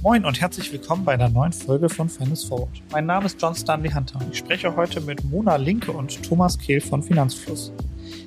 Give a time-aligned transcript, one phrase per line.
[0.00, 2.70] Moin und herzlich willkommen bei einer neuen Folge von Finance Forward.
[2.90, 4.18] Mein Name ist John Stanley Hunter.
[4.32, 7.70] Ich spreche heute mit Mona Linke und Thomas Kehl von Finanzfluss.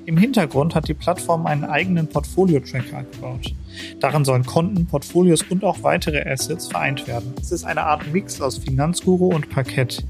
[0.06, 3.54] Im Hintergrund hat die Plattform einen eigenen Portfolio-Tracker gebaut.
[4.00, 7.34] Darin sollen Konten, Portfolios und auch weitere Assets vereint werden.
[7.40, 10.04] Es ist eine Art Mix aus Finanzguru und Parkett.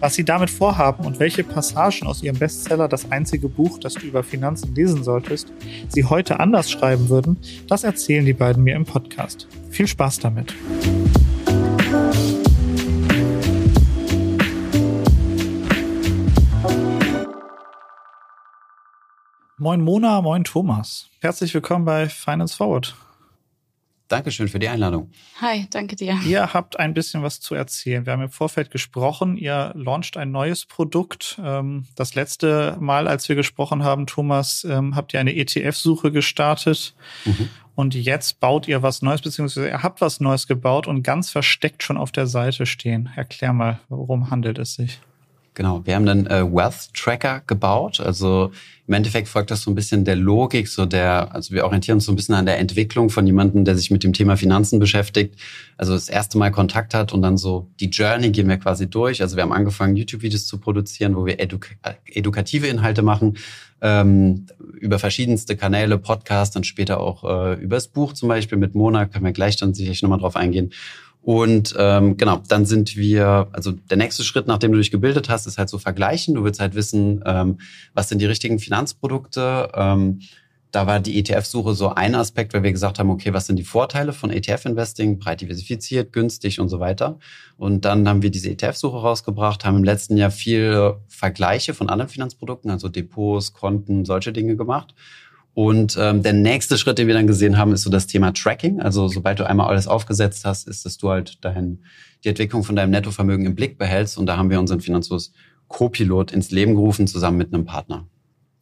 [0.00, 4.06] Was sie damit vorhaben und welche Passagen aus ihrem Bestseller Das einzige Buch, das du
[4.06, 5.48] über Finanzen lesen solltest,
[5.88, 7.38] sie heute anders schreiben würden,
[7.68, 9.48] das erzählen die beiden mir im Podcast.
[9.70, 10.54] Viel Spaß damit.
[19.56, 21.08] Moin Mona, moin Thomas.
[21.20, 22.96] Herzlich willkommen bei Finance Forward.
[24.08, 25.12] Dankeschön für die Einladung.
[25.40, 26.18] Hi, danke dir.
[26.26, 28.04] Ihr habt ein bisschen was zu erzählen.
[28.04, 29.36] Wir haben im Vorfeld gesprochen.
[29.36, 31.40] Ihr launcht ein neues Produkt.
[31.40, 36.96] Ähm, das letzte Mal, als wir gesprochen haben, Thomas, ähm, habt ihr eine ETF-Suche gestartet.
[37.24, 37.48] Mhm.
[37.76, 41.84] Und jetzt baut ihr was Neues, beziehungsweise ihr habt was Neues gebaut und ganz versteckt
[41.84, 43.08] schon auf der Seite stehen.
[43.14, 44.98] Erklär mal, worum handelt es sich?
[45.54, 48.00] Genau, wir haben einen äh, Wealth Tracker gebaut.
[48.00, 48.50] Also
[48.88, 52.06] im Endeffekt folgt das so ein bisschen der Logik, so der, also wir orientieren uns
[52.06, 55.36] so ein bisschen an der Entwicklung von jemandem, der sich mit dem Thema Finanzen beschäftigt.
[55.78, 59.22] Also das erste Mal Kontakt hat und dann so die Journey gehen wir quasi durch.
[59.22, 61.68] Also wir haben angefangen, YouTube-Videos zu produzieren, wo wir eduk
[62.04, 63.38] edukative Inhalte machen,
[63.80, 64.46] ähm,
[64.80, 69.24] über verschiedenste Kanäle, Podcasts, dann später auch äh, übers Buch zum Beispiel mit Mona, können
[69.24, 70.72] wir gleich dann sicherlich nochmal drauf eingehen.
[71.24, 75.46] Und ähm, genau, dann sind wir, also der nächste Schritt, nachdem du dich gebildet hast,
[75.46, 76.34] ist halt so vergleichen.
[76.34, 77.60] Du willst halt wissen, ähm,
[77.94, 79.70] was sind die richtigen Finanzprodukte.
[79.72, 80.20] Ähm,
[80.70, 83.64] da war die ETF-Suche so ein Aspekt, weil wir gesagt haben, okay, was sind die
[83.64, 87.18] Vorteile von ETF-Investing, breit diversifiziert, günstig und so weiter.
[87.56, 92.10] Und dann haben wir diese ETF-Suche rausgebracht, haben im letzten Jahr viele Vergleiche von anderen
[92.10, 94.94] Finanzprodukten, also Depots, Konten, solche Dinge gemacht
[95.54, 98.80] und ähm, der nächste Schritt, den wir dann gesehen haben, ist so das Thema Tracking.
[98.80, 101.78] Also sobald du einmal alles aufgesetzt hast, ist, dass du halt dein,
[102.24, 104.18] die Entwicklung von deinem Nettovermögen im Blick behältst.
[104.18, 105.32] Und da haben wir unseren Finanzlos
[105.68, 108.06] Co-Pilot ins Leben gerufen, zusammen mit einem Partner.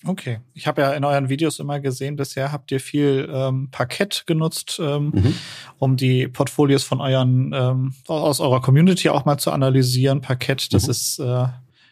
[0.05, 0.41] Okay.
[0.53, 4.81] Ich habe ja in euren Videos immer gesehen, bisher habt ihr viel ähm, Parkett genutzt,
[4.83, 5.35] ähm, mhm.
[5.79, 10.21] um die Portfolios von euren ähm, aus eurer Community auch mal zu analysieren.
[10.21, 10.91] Parkett, das mhm.
[10.91, 11.47] ist äh,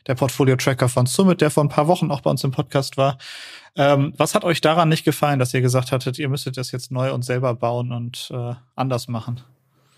[0.07, 3.19] der Portfolio-Tracker von Summit, der vor ein paar Wochen auch bei uns im Podcast war.
[3.77, 6.91] Ähm, was hat euch daran nicht gefallen, dass ihr gesagt hattet, ihr müsstet das jetzt
[6.91, 9.41] neu und selber bauen und äh, anders machen?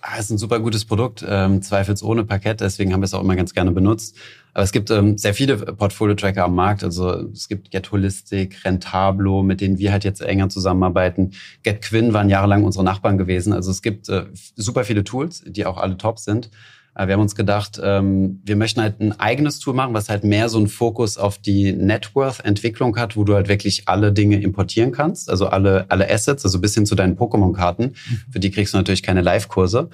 [0.04, 3.36] Ah, ist ein super gutes Produkt, ähm, zweifelsohne Parkett, deswegen haben wir es auch immer
[3.36, 4.16] ganz gerne benutzt.
[4.52, 6.82] Aber es gibt ähm, sehr viele Portfolio-Tracker am Markt.
[6.82, 11.34] Also es gibt Get Holistic, Rentablo, mit denen wir halt jetzt enger zusammenarbeiten.
[11.62, 13.52] Get Quinn waren jahrelang unsere Nachbarn gewesen.
[13.52, 14.26] Also es gibt äh,
[14.56, 16.50] super viele Tools, die auch alle top sind.
[16.94, 20.24] Äh, wir haben uns gedacht, ähm, wir möchten halt ein eigenes Tool machen, was halt
[20.24, 24.92] mehr so einen Fokus auf die Networth-Entwicklung hat, wo du halt wirklich alle Dinge importieren
[24.92, 27.84] kannst, also alle, alle Assets, also bis hin zu deinen Pokémon-Karten.
[27.84, 28.20] Mhm.
[28.30, 29.90] Für die kriegst du natürlich keine Live-Kurse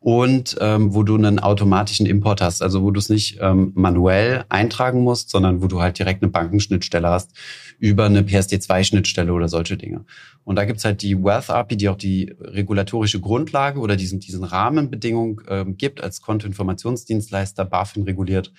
[0.00, 4.44] und ähm, wo du einen automatischen Import hast, also wo du es nicht ähm, manuell
[4.48, 7.32] eintragen musst, sondern wo du halt direkt eine Bankenschnittstelle hast
[7.78, 10.04] über eine PSD2-Schnittstelle oder solche Dinge.
[10.44, 14.44] Und da gibt's halt die Wealth API, die auch die regulatorische Grundlage oder diesen, diesen
[14.44, 18.52] Rahmenbedingungen ähm, gibt als Kontoinformationsdienstleister, BaFin reguliert,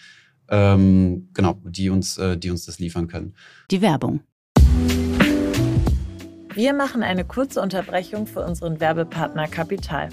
[0.50, 3.34] ähm, genau, die uns, äh, die uns das liefern können.
[3.72, 4.22] Die Werbung.
[6.54, 10.10] Wir machen eine kurze Unterbrechung für unseren Werbepartner Kapital.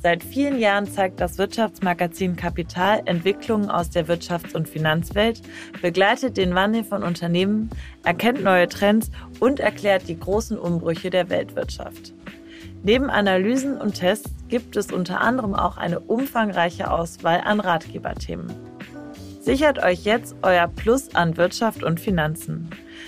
[0.00, 5.42] Seit vielen Jahren zeigt das Wirtschaftsmagazin Kapital Entwicklungen aus der Wirtschafts- und Finanzwelt,
[5.82, 7.70] begleitet den Wandel von Unternehmen,
[8.04, 9.10] erkennt neue Trends
[9.40, 12.14] und erklärt die großen Umbrüche der Weltwirtschaft.
[12.84, 18.54] Neben Analysen und Tests gibt es unter anderem auch eine umfangreiche Auswahl an Ratgeberthemen.
[19.40, 22.70] Sichert euch jetzt euer Plus an Wirtschaft und Finanzen.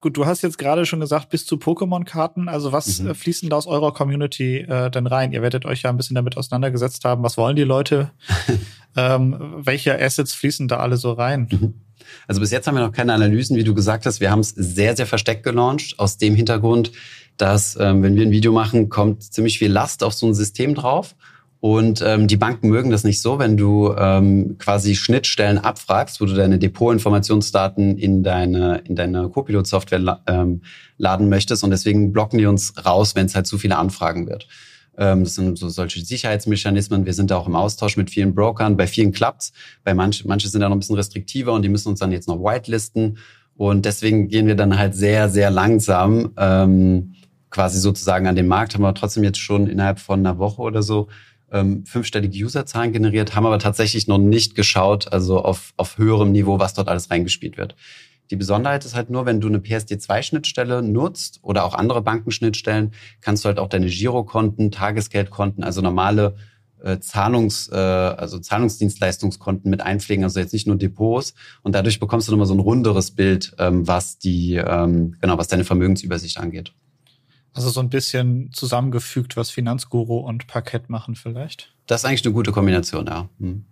[0.00, 2.48] Gut, du hast jetzt gerade schon gesagt, bis zu Pokémon-Karten.
[2.48, 3.10] Also was mhm.
[3.10, 5.32] Äh, fließen da aus eurer Community äh, denn rein?
[5.32, 7.22] Ihr werdet euch ja ein bisschen damit auseinandergesetzt haben.
[7.22, 8.10] Was wollen die Leute?
[8.96, 11.48] ähm, welche Assets fließen da alle so rein?
[11.50, 11.74] Mhm.
[12.26, 14.20] Also bis jetzt haben wir noch keine Analysen, wie du gesagt hast.
[14.20, 16.92] Wir haben es sehr, sehr versteckt gelauncht, aus dem Hintergrund,
[17.36, 20.74] dass ähm, wenn wir ein Video machen, kommt ziemlich viel Last auf so ein System
[20.74, 21.14] drauf.
[21.60, 26.24] Und ähm, die Banken mögen das nicht so, wenn du ähm, quasi Schnittstellen abfragst, wo
[26.24, 30.62] du deine Depotinformationsdaten in deine in deine Copilot-Software ähm,
[30.96, 31.62] laden möchtest.
[31.62, 34.48] Und deswegen blocken die uns raus, wenn es halt zu viele Anfragen wird.
[34.96, 37.04] Ähm, das sind so solche Sicherheitsmechanismen.
[37.04, 38.78] Wir sind da auch im Austausch mit vielen Brokern.
[38.78, 39.52] Bei vielen klappt's.
[39.84, 42.26] Bei manchen manche sind da noch ein bisschen restriktiver und die müssen uns dann jetzt
[42.26, 43.18] noch whitelisten.
[43.54, 47.16] Und deswegen gehen wir dann halt sehr sehr langsam ähm,
[47.50, 48.72] quasi sozusagen an den Markt.
[48.72, 51.08] Haben wir trotzdem jetzt schon innerhalb von einer Woche oder so
[51.52, 56.58] ähm, fünfstellige Userzahlen generiert, haben aber tatsächlich noch nicht geschaut, also auf, auf höherem Niveau,
[56.58, 57.76] was dort alles reingespielt wird.
[58.30, 63.44] Die Besonderheit ist halt nur, wenn du eine PSD2-Schnittstelle nutzt oder auch andere Bankenschnittstellen, kannst
[63.44, 66.36] du halt auch deine Girokonten, Tagesgeldkonten, also normale
[66.82, 71.34] äh, Zahlungs, äh, also Zahlungsdienstleistungskonten mit einpflegen, also jetzt nicht nur Depots.
[71.62, 75.48] Und dadurch bekommst du nochmal so ein runderes Bild, ähm, was die, ähm, genau, was
[75.48, 76.72] deine Vermögensübersicht angeht.
[77.52, 81.74] Also so ein bisschen zusammengefügt, was Finanzguru und Parkett machen vielleicht.
[81.86, 83.28] Das ist eigentlich eine gute Kombination, ja.
[83.38, 83.64] Hm.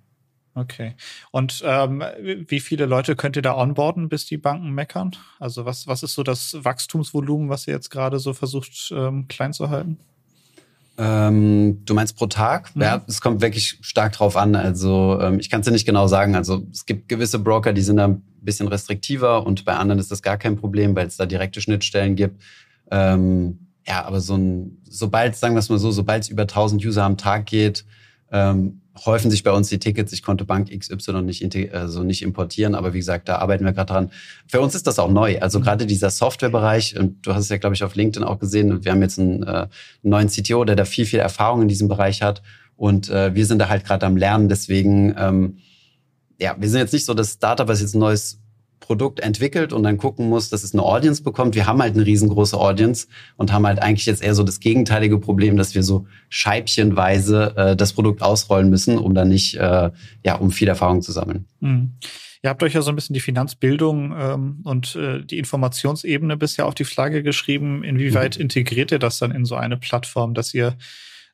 [0.55, 0.95] Okay.
[1.31, 2.03] Und ähm,
[2.49, 5.13] wie viele Leute könnt ihr da onboarden, bis die Banken meckern?
[5.39, 9.53] Also was, was ist so das Wachstumsvolumen, was ihr jetzt gerade so versucht ähm, klein
[9.53, 9.99] zu halten?
[11.01, 12.75] Ähm, du meinst pro Tag?
[12.75, 12.83] Mhm.
[12.83, 14.57] Ja, es kommt wirklich stark drauf an.
[14.57, 16.35] Also ähm, ich kann es dir nicht genau sagen.
[16.35, 20.11] Also es gibt gewisse Broker, die sind da ein bisschen restriktiver und bei anderen ist
[20.11, 22.43] das gar kein Problem, weil es da direkte Schnittstellen gibt.
[22.91, 26.85] Ähm, ja, aber so ein, sobald, sagen wir es mal so, sobald es über 1000
[26.85, 27.87] User am Tag geht,
[28.31, 30.13] ähm, häufen sich bei uns die Tickets.
[30.13, 33.93] Ich konnte Bank XY nicht, also nicht importieren, aber wie gesagt, da arbeiten wir gerade
[33.93, 34.11] dran.
[34.47, 35.41] Für uns ist das auch neu.
[35.41, 38.85] Also gerade dieser Softwarebereich, und du hast es ja, glaube ich, auf LinkedIn auch gesehen,
[38.85, 39.69] wir haben jetzt einen, äh, einen
[40.03, 42.43] neuen CTO, der da viel, viel Erfahrung in diesem Bereich hat.
[42.77, 44.49] Und äh, wir sind da halt gerade am Lernen.
[44.49, 45.59] Deswegen, ähm,
[46.39, 48.41] ja, wir sind jetzt nicht so das Startup, was jetzt ein neues
[48.81, 51.55] Produkt entwickelt und dann gucken muss, dass es eine Audience bekommt.
[51.55, 55.19] Wir haben halt eine riesengroße Audience und haben halt eigentlich jetzt eher so das gegenteilige
[55.19, 59.91] Problem, dass wir so scheibchenweise äh, das Produkt ausrollen müssen, um dann nicht, äh,
[60.25, 61.47] ja, um viel Erfahrung zu sammeln.
[61.61, 61.93] Mhm.
[62.43, 66.67] Ihr habt euch ja so ein bisschen die Finanzbildung ähm, und äh, die Informationsebene bisher
[66.67, 67.83] auf die Flagge geschrieben.
[67.83, 68.43] Inwieweit mhm.
[68.43, 70.77] integriert ihr das dann in so eine Plattform, dass ihr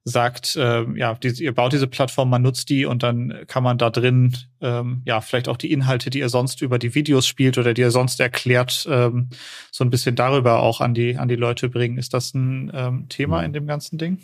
[0.05, 3.79] sagt, äh, ja, die, ihr baut diese Plattform, man nutzt die und dann kann man
[3.79, 7.57] da drin ähm, ja vielleicht auch die Inhalte, die ihr sonst über die Videos spielt
[7.57, 9.31] oder die ihr sonst erklärt, ähm,
[9.73, 11.97] so ein bisschen darüber auch an die an die Leute bringen.
[11.97, 14.19] Ist das ein ähm, Thema in dem ganzen Ding?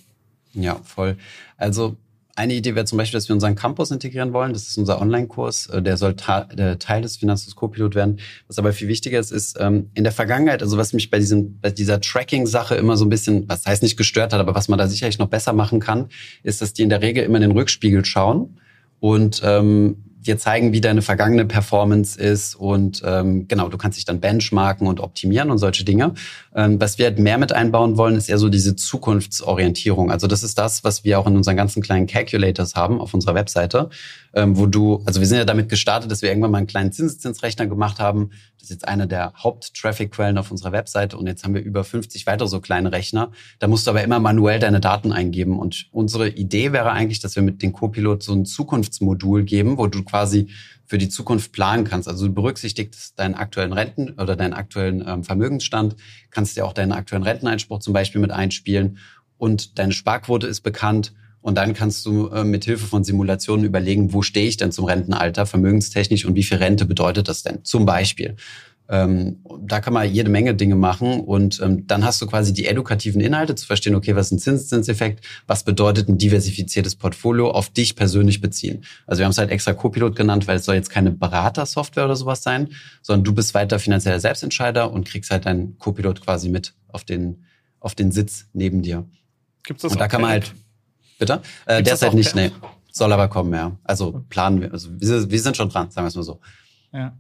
[0.53, 1.17] Ja, voll.
[1.57, 1.97] Also
[2.41, 4.55] eine Idee wäre zum Beispiel, dass wir unseren Campus integrieren wollen.
[4.55, 5.67] Das ist unser Online-Kurs.
[5.67, 8.19] Äh, der soll Teil des Finanzhus Co-Pilot werden.
[8.49, 11.61] Was aber viel wichtiger ist, ist ähm, in der Vergangenheit, also was mich bei, diesem,
[11.61, 14.79] bei dieser Tracking-Sache immer so ein bisschen, was heißt nicht gestört hat, aber was man
[14.79, 16.09] da sicherlich noch besser machen kann,
[16.43, 18.59] ist, dass die in der Regel immer in den Rückspiegel schauen
[19.01, 24.05] und ähm, dir zeigen, wie deine vergangene Performance ist und ähm, genau, du kannst dich
[24.05, 26.15] dann benchmarken und optimieren und solche Dinge.
[26.55, 30.11] Ähm, was wir halt mehr mit einbauen wollen, ist eher so diese Zukunftsorientierung.
[30.11, 33.35] Also das ist das, was wir auch in unseren ganzen kleinen Calculators haben auf unserer
[33.35, 33.89] Webseite,
[34.33, 36.93] ähm, wo du, also wir sind ja damit gestartet, dass wir irgendwann mal einen kleinen
[36.93, 38.31] Zinseszinsrechner gemacht haben.
[38.55, 42.27] Das ist jetzt eine der Haupt-Traffic-Quellen auf unserer Webseite und jetzt haben wir über 50
[42.27, 43.33] weitere so kleine Rechner.
[43.59, 47.37] Da musst du aber immer manuell deine Daten eingeben und unsere Idee wäre eigentlich, dass
[47.37, 50.49] wir mit den Copilot so ein Zukunftsmodul geben, wo du quasi
[50.87, 52.09] für die Zukunft planen kannst.
[52.09, 55.97] Also du berücksichtigst deinen aktuellen Renten oder deinen aktuellen ähm, Vermögensstand,
[56.31, 58.99] kannst dir auch deinen aktuellen Renteneinspruch zum Beispiel mit einspielen
[59.39, 64.13] und deine Sparquote ist bekannt und dann kannst du äh, mit Hilfe von Simulationen überlegen,
[64.13, 67.65] wo stehe ich denn zum Rentenalter, vermögenstechnisch und wie viel Rente bedeutet das denn?
[67.65, 68.37] Zum Beispiel.
[68.91, 72.67] Ähm, da kann man jede Menge Dinge machen und ähm, dann hast du quasi die
[72.67, 77.71] edukativen Inhalte zu verstehen, okay, was ist ein Zinseszinseffekt, was bedeutet ein diversifiziertes Portfolio auf
[77.71, 78.85] dich persönlich beziehen.
[79.07, 82.17] Also wir haben es halt extra Copilot genannt, weil es soll jetzt keine Beratersoftware oder
[82.17, 82.71] sowas sein,
[83.01, 87.45] sondern du bist weiter finanzieller Selbstentscheider und kriegst halt deinen Copilot quasi mit auf den,
[87.79, 89.09] auf den Sitz neben dir.
[89.63, 90.53] Gibt's das und da kann man halt,
[91.21, 91.41] bitte?
[91.67, 92.51] Äh, derzeit nicht, nee.
[92.91, 93.77] Soll aber kommen, ja.
[93.85, 96.41] Also planen wir, also wir, wir sind schon dran, sagen wir es mal so.
[96.93, 97.17] Ja.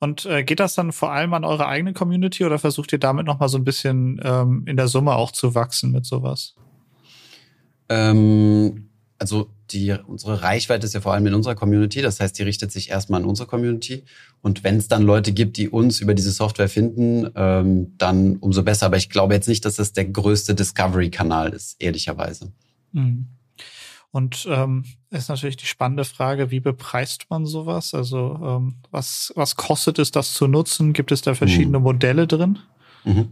[0.00, 3.26] Und äh, geht das dann vor allem an eure eigene Community oder versucht ihr damit
[3.26, 6.54] nochmal so ein bisschen ähm, in der Summe auch zu wachsen mit sowas?
[7.88, 12.00] Ähm, also die, unsere Reichweite ist ja vor allem in unserer Community.
[12.00, 14.04] Das heißt, die richtet sich erstmal an unsere Community.
[14.40, 18.62] Und wenn es dann Leute gibt, die uns über diese Software finden, ähm, dann umso
[18.62, 18.86] besser.
[18.86, 22.52] Aber ich glaube jetzt nicht, dass das der größte Discovery-Kanal ist, ehrlicherweise.
[22.92, 23.28] Mhm.
[24.10, 27.92] Und ähm, ist natürlich die spannende Frage, wie bepreist man sowas?
[27.92, 30.92] Also ähm, was, was kostet es, das zu nutzen?
[30.92, 31.84] Gibt es da verschiedene mhm.
[31.84, 32.58] Modelle drin?
[33.04, 33.28] Mhm.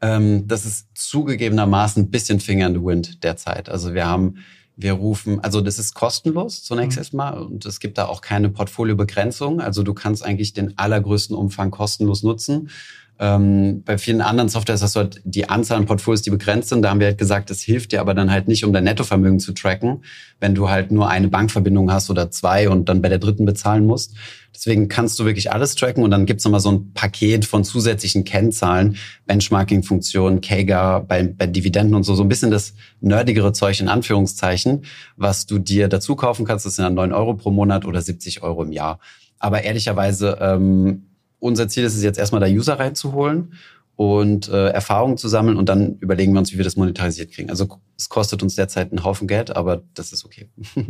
[0.00, 3.68] Ähm, das ist zugegebenermaßen ein bisschen Finger in the Wind derzeit.
[3.68, 4.36] Also wir haben,
[4.76, 7.00] wir rufen, also das ist kostenlos zunächst mhm.
[7.00, 9.60] erstmal und es gibt da auch keine Portfoliobegrenzung.
[9.60, 12.70] Also du kannst eigentlich den allergrößten Umfang kostenlos nutzen.
[13.18, 16.82] Ähm, bei vielen anderen Softwares hast du halt die Anzahl an Portfolios, die begrenzt sind.
[16.82, 19.40] Da haben wir halt gesagt, das hilft dir aber dann halt nicht, um dein Nettovermögen
[19.40, 20.04] zu tracken,
[20.38, 23.86] wenn du halt nur eine Bankverbindung hast oder zwei und dann bei der dritten bezahlen
[23.86, 24.14] musst.
[24.54, 28.24] Deswegen kannst du wirklich alles tracken und dann gibt's nochmal so ein Paket von zusätzlichen
[28.24, 28.96] Kennzahlen,
[29.26, 34.84] Benchmarking-Funktionen, KEGA bei, bei Dividenden und so, so ein bisschen das nerdigere Zeug in Anführungszeichen,
[35.16, 36.66] was du dir dazu kaufen kannst.
[36.66, 38.98] Das sind dann neun Euro pro Monat oder 70 Euro im Jahr.
[39.38, 41.05] Aber ehrlicherweise, ähm,
[41.38, 43.54] unser Ziel ist es jetzt erstmal da User reinzuholen
[43.96, 47.50] und äh, Erfahrungen zu sammeln und dann überlegen wir uns, wie wir das monetarisiert kriegen.
[47.50, 50.48] Also es kostet uns derzeit einen Haufen Geld, aber das ist okay.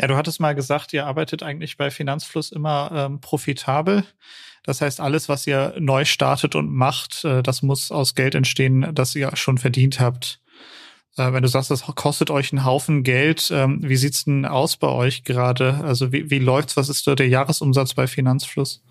[0.00, 4.04] Ja, du hattest mal gesagt, ihr arbeitet eigentlich bei Finanzfluss immer ähm, profitabel.
[4.64, 8.90] Das heißt, alles, was ihr neu startet und macht, äh, das muss aus Geld entstehen,
[8.92, 10.40] das ihr schon verdient habt.
[11.16, 14.76] Äh, wenn du sagst, das kostet euch einen Haufen Geld, ähm, wie sieht's denn aus
[14.76, 15.74] bei euch gerade?
[15.84, 16.76] Also wie, wie läuft's?
[16.76, 18.82] Was ist der Jahresumsatz bei Finanzfluss?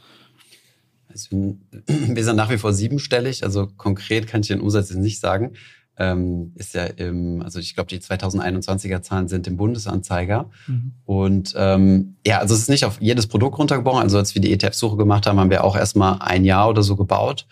[1.13, 1.55] Also,
[1.87, 5.53] wir sind nach wie vor siebenstellig, also konkret kann ich den Umsatz jetzt nicht sagen.
[5.95, 10.49] Ähm, ist ja im, also ich glaube, die 2021er Zahlen sind im Bundesanzeiger.
[10.65, 10.93] Mhm.
[11.05, 14.01] Und ähm, ja, also es ist nicht auf jedes Produkt runtergebrochen.
[14.01, 16.95] Also als wir die ETF-Suche gemacht haben, haben wir auch erstmal ein Jahr oder so
[16.95, 17.45] gebaut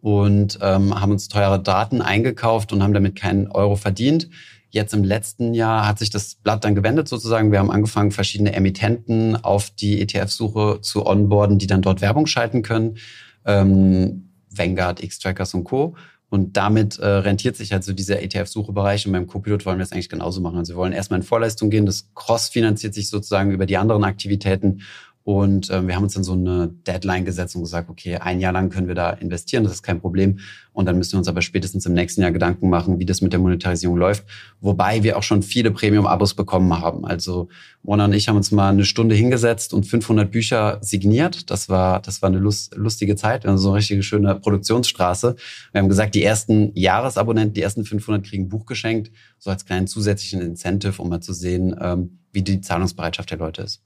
[0.00, 4.28] und ähm, haben uns teure Daten eingekauft und haben damit keinen Euro verdient.
[4.70, 7.52] Jetzt im letzten Jahr hat sich das Blatt dann gewendet sozusagen.
[7.52, 12.62] Wir haben angefangen, verschiedene Emittenten auf die ETF-Suche zu onboarden, die dann dort Werbung schalten
[12.62, 12.98] können.
[13.46, 15.94] Ähm, Vanguard, X-Trackers und Co.
[16.30, 19.06] Und damit äh, rentiert sich halt so dieser ETF-Suchebereich.
[19.06, 20.58] Und beim Copilot wollen wir es eigentlich genauso machen.
[20.58, 21.86] Also wir wollen erstmal in Vorleistung gehen.
[21.86, 24.82] Das Cross finanziert sich sozusagen über die anderen Aktivitäten.
[25.28, 28.54] Und äh, wir haben uns dann so eine Deadline gesetzt und gesagt, okay, ein Jahr
[28.54, 30.38] lang können wir da investieren, das ist kein Problem.
[30.72, 33.34] Und dann müssen wir uns aber spätestens im nächsten Jahr Gedanken machen, wie das mit
[33.34, 34.24] der Monetarisierung läuft.
[34.62, 37.04] Wobei wir auch schon viele Premium-Abos bekommen haben.
[37.04, 37.50] Also
[37.82, 41.50] Mona und ich haben uns mal eine Stunde hingesetzt und 500 Bücher signiert.
[41.50, 43.44] Das war, das war eine lust, lustige Zeit.
[43.44, 45.36] Wir haben so eine richtige schöne Produktionsstraße.
[45.72, 49.66] Wir haben gesagt, die ersten Jahresabonnenten, die ersten 500 kriegen ein Buch geschenkt, so als
[49.66, 53.82] kleinen zusätzlichen Incentive, um mal zu sehen, ähm, wie die Zahlungsbereitschaft der Leute ist.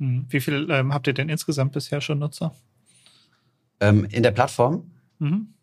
[0.00, 0.26] Hm.
[0.28, 2.54] Wie viel ähm, habt ihr denn insgesamt bisher schon Nutzer?
[3.80, 4.90] Ähm, in der Plattform?
[5.18, 5.54] Mhm.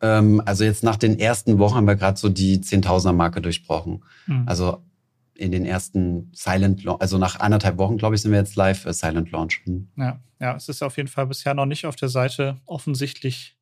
[0.00, 4.04] Ähm, also jetzt nach den ersten Wochen haben wir gerade so die Zehntausender-Marke durchbrochen.
[4.26, 4.42] Mhm.
[4.46, 4.82] Also
[5.34, 8.86] in den ersten Silent Launch, also nach anderthalb Wochen, glaube ich, sind wir jetzt live
[8.86, 9.62] äh, Silent Launch.
[9.64, 9.88] Mhm.
[9.96, 13.56] Ja, ja, es ist auf jeden Fall bisher noch nicht auf der Seite offensichtlich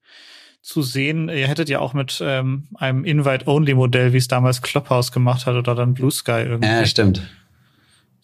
[0.62, 1.29] zu sehen.
[1.29, 5.75] Ihr hättet ja auch mit ähm, einem Invite-Only-Modell, wie es damals Clubhouse gemacht hat oder
[5.75, 6.69] dann Blue Sky irgendwie.
[6.69, 7.23] Ja, stimmt.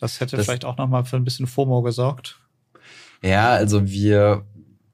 [0.01, 2.39] Das hätte das, vielleicht auch nochmal für ein bisschen FOMO gesorgt.
[3.23, 4.47] Ja, also wir,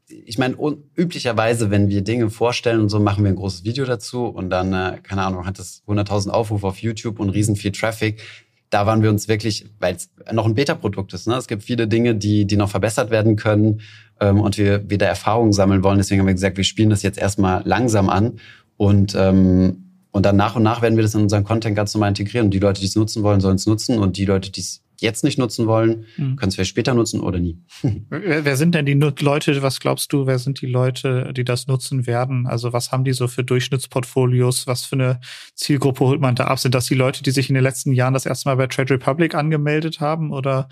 [0.08, 0.56] ich meine,
[0.96, 4.72] üblicherweise, wenn wir Dinge vorstellen und so, machen wir ein großes Video dazu und dann,
[4.72, 8.20] äh, keine Ahnung, hat das 100.000 Aufrufe auf YouTube und riesen viel Traffic.
[8.68, 11.28] Da waren wir uns wirklich, weil es noch ein Beta-Produkt ist.
[11.28, 11.36] Ne?
[11.36, 13.80] Es gibt viele Dinge, die, die noch verbessert werden können
[14.20, 15.98] ähm, und wir wieder Erfahrungen sammeln wollen.
[15.98, 18.40] Deswegen haben wir gesagt, wir spielen das jetzt erstmal langsam an
[18.76, 19.82] und ähm,
[20.16, 22.46] und dann nach und nach werden wir das in unseren Content ganz normal integrieren.
[22.46, 23.98] Und die Leute, die es nutzen wollen, sollen es nutzen.
[23.98, 26.36] Und die Leute, die es jetzt nicht nutzen wollen, mhm.
[26.36, 27.58] können es vielleicht später nutzen oder nie.
[28.10, 31.66] wer, wer, sind denn die Leute, was glaubst du, wer sind die Leute, die das
[31.66, 32.46] nutzen werden?
[32.46, 34.66] Also was haben die so für Durchschnittsportfolios?
[34.66, 35.20] Was für eine
[35.54, 36.58] Zielgruppe holt man da ab?
[36.58, 38.94] Sind das die Leute, die sich in den letzten Jahren das erste Mal bei Trade
[38.94, 40.32] Republic angemeldet haben?
[40.32, 40.68] Oder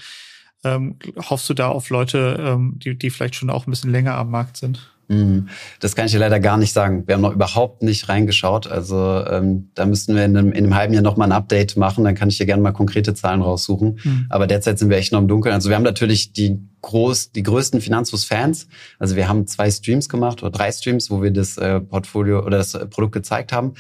[0.65, 4.15] ähm, hoffst du da auf Leute, ähm, die, die vielleicht schon auch ein bisschen länger
[4.15, 4.94] am Markt sind?
[5.09, 5.49] Mhm.
[5.81, 7.05] Das kann ich dir leider gar nicht sagen.
[7.07, 8.67] Wir haben noch überhaupt nicht reingeschaut.
[8.67, 11.77] Also ähm, da müssten wir in einem, in einem halben Jahr noch mal ein Update
[11.77, 12.05] machen.
[12.05, 14.01] Dann kann ich dir gerne mal konkrete Zahlen raussuchen.
[14.03, 14.27] Mhm.
[14.31, 15.55] Aber derzeit sind wir echt noch im Dunkeln.
[15.55, 18.69] Also wir haben natürlich die groß, die größten Finanzfluss-Fans.
[18.99, 22.59] Also wir haben zwei Streams gemacht oder drei Streams, wo wir das äh, Portfolio oder
[22.59, 23.75] das Produkt gezeigt haben.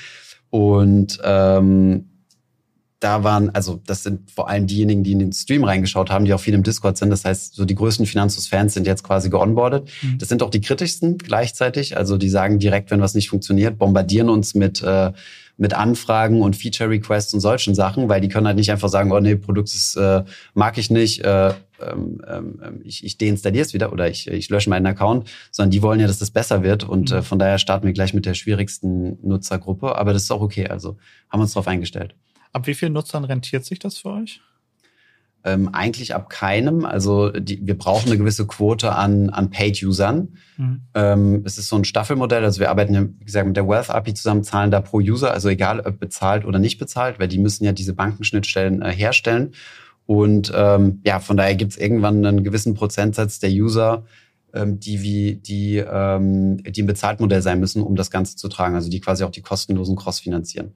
[0.50, 2.10] Und ähm,
[3.04, 6.32] da waren, also das sind vor allem diejenigen, die in den Stream reingeschaut haben, die
[6.32, 7.10] auch viel im Discord sind.
[7.10, 9.90] Das heißt, so die größten Finanzus-Fans sind jetzt quasi geonboardet.
[10.02, 10.18] Mhm.
[10.18, 11.96] Das sind auch die kritischsten gleichzeitig.
[11.96, 15.12] Also die sagen direkt, wenn was nicht funktioniert, bombardieren uns mit äh,
[15.56, 19.20] mit Anfragen und Feature-Requests und solchen Sachen, weil die können halt nicht einfach sagen, oh
[19.20, 23.92] nee, Produkt ist, äh, mag ich nicht, äh, ähm, ähm, ich, ich deinstalliere es wieder
[23.92, 27.12] oder ich, ich lösche meinen Account, sondern die wollen ja, dass das besser wird und
[27.12, 27.18] mhm.
[27.18, 30.66] äh, von daher starten wir gleich mit der schwierigsten Nutzergruppe, aber das ist auch okay,
[30.66, 30.96] also
[31.30, 32.16] haben wir uns darauf eingestellt.
[32.54, 34.40] Ab wie vielen Nutzern rentiert sich das für euch?
[35.42, 36.84] Ähm, eigentlich ab keinem.
[36.84, 40.36] Also die, wir brauchen eine gewisse Quote an, an Paid-Usern.
[40.56, 40.80] Mhm.
[40.94, 42.44] Ähm, es ist so ein Staffelmodell.
[42.44, 45.32] Also wir arbeiten ja, wie gesagt, mit der Wealth API zusammen, zahlen da pro User,
[45.32, 49.50] also egal ob bezahlt oder nicht bezahlt, weil die müssen ja diese Bankenschnittstellen äh, herstellen.
[50.06, 54.04] Und ähm, ja, von daher gibt es irgendwann einen gewissen Prozentsatz der User,
[54.52, 58.76] ähm, die wie die, ähm, die im Bezahltmodell sein müssen, um das Ganze zu tragen.
[58.76, 60.74] Also die quasi auch die kostenlosen Cross finanzieren.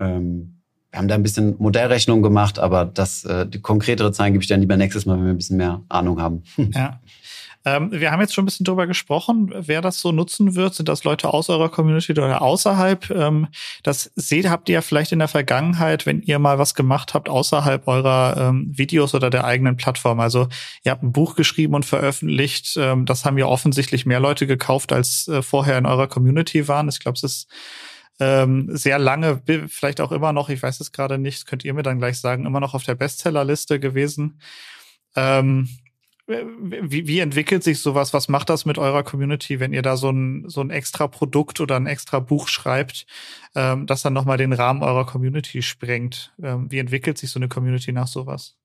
[0.00, 0.56] Ähm,
[0.94, 4.48] wir haben da ein bisschen Modellrechnung gemacht, aber das, äh, die konkretere Zahlen gebe ich
[4.48, 6.44] dann lieber nächstes Mal, wenn wir ein bisschen mehr Ahnung haben.
[6.74, 7.00] Ja.
[7.66, 10.74] Ähm, wir haben jetzt schon ein bisschen drüber gesprochen, wer das so nutzen wird.
[10.74, 13.10] Sind das Leute aus eurer Community oder außerhalb?
[13.10, 13.48] Ähm,
[13.82, 17.30] das seht, habt ihr ja vielleicht in der Vergangenheit, wenn ihr mal was gemacht habt
[17.30, 20.20] außerhalb eurer ähm, Videos oder der eigenen Plattform.
[20.20, 20.48] Also
[20.84, 22.76] ihr habt ein Buch geschrieben und veröffentlicht.
[22.76, 26.88] Ähm, das haben ja offensichtlich mehr Leute gekauft, als äh, vorher in eurer Community waren.
[26.90, 27.48] Ich glaube, es ist
[28.20, 31.82] ähm, sehr lange, vielleicht auch immer noch, ich weiß es gerade nicht, könnt ihr mir
[31.82, 34.40] dann gleich sagen, immer noch auf der Bestsellerliste gewesen.
[35.16, 35.68] Ähm,
[36.26, 38.14] wie, wie entwickelt sich sowas?
[38.14, 41.60] Was macht das mit eurer Community, wenn ihr da so ein, so ein extra Produkt
[41.60, 43.06] oder ein extra Buch schreibt,
[43.54, 46.32] ähm, das dann nochmal den Rahmen eurer Community sprengt?
[46.42, 48.56] Ähm, wie entwickelt sich so eine Community nach sowas?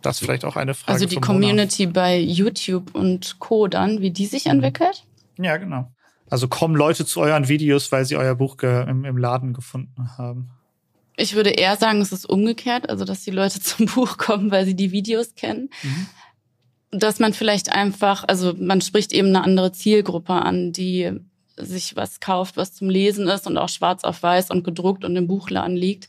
[0.00, 0.94] Das ist vielleicht auch eine Frage.
[0.94, 2.00] Also die Community Mona.
[2.00, 3.68] bei YouTube und Co.
[3.68, 4.52] dann, wie die sich mhm.
[4.52, 5.04] entwickelt?
[5.38, 5.92] Ja, genau.
[6.32, 10.48] Also kommen Leute zu euren Videos, weil sie euer Buch im, im Laden gefunden haben.
[11.14, 14.64] Ich würde eher sagen, es ist umgekehrt, also dass die Leute zum Buch kommen, weil
[14.64, 15.68] sie die Videos kennen.
[15.82, 16.06] Mhm.
[16.90, 21.12] Dass man vielleicht einfach, also man spricht eben eine andere Zielgruppe an, die
[21.58, 25.14] sich was kauft, was zum Lesen ist und auch schwarz auf weiß und gedruckt und
[25.16, 26.08] im Buchladen liegt.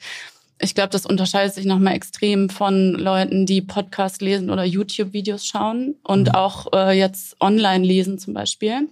[0.58, 5.96] Ich glaube, das unterscheidet sich nochmal extrem von Leuten, die Podcast lesen oder YouTube-Videos schauen
[6.02, 6.36] und mhm.
[6.36, 8.88] auch äh, jetzt online lesen zum Beispiel.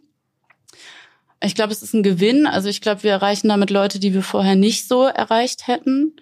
[1.43, 2.45] Ich glaube, es ist ein Gewinn.
[2.45, 6.13] Also ich glaube, wir erreichen damit Leute, die wir vorher nicht so erreicht hätten.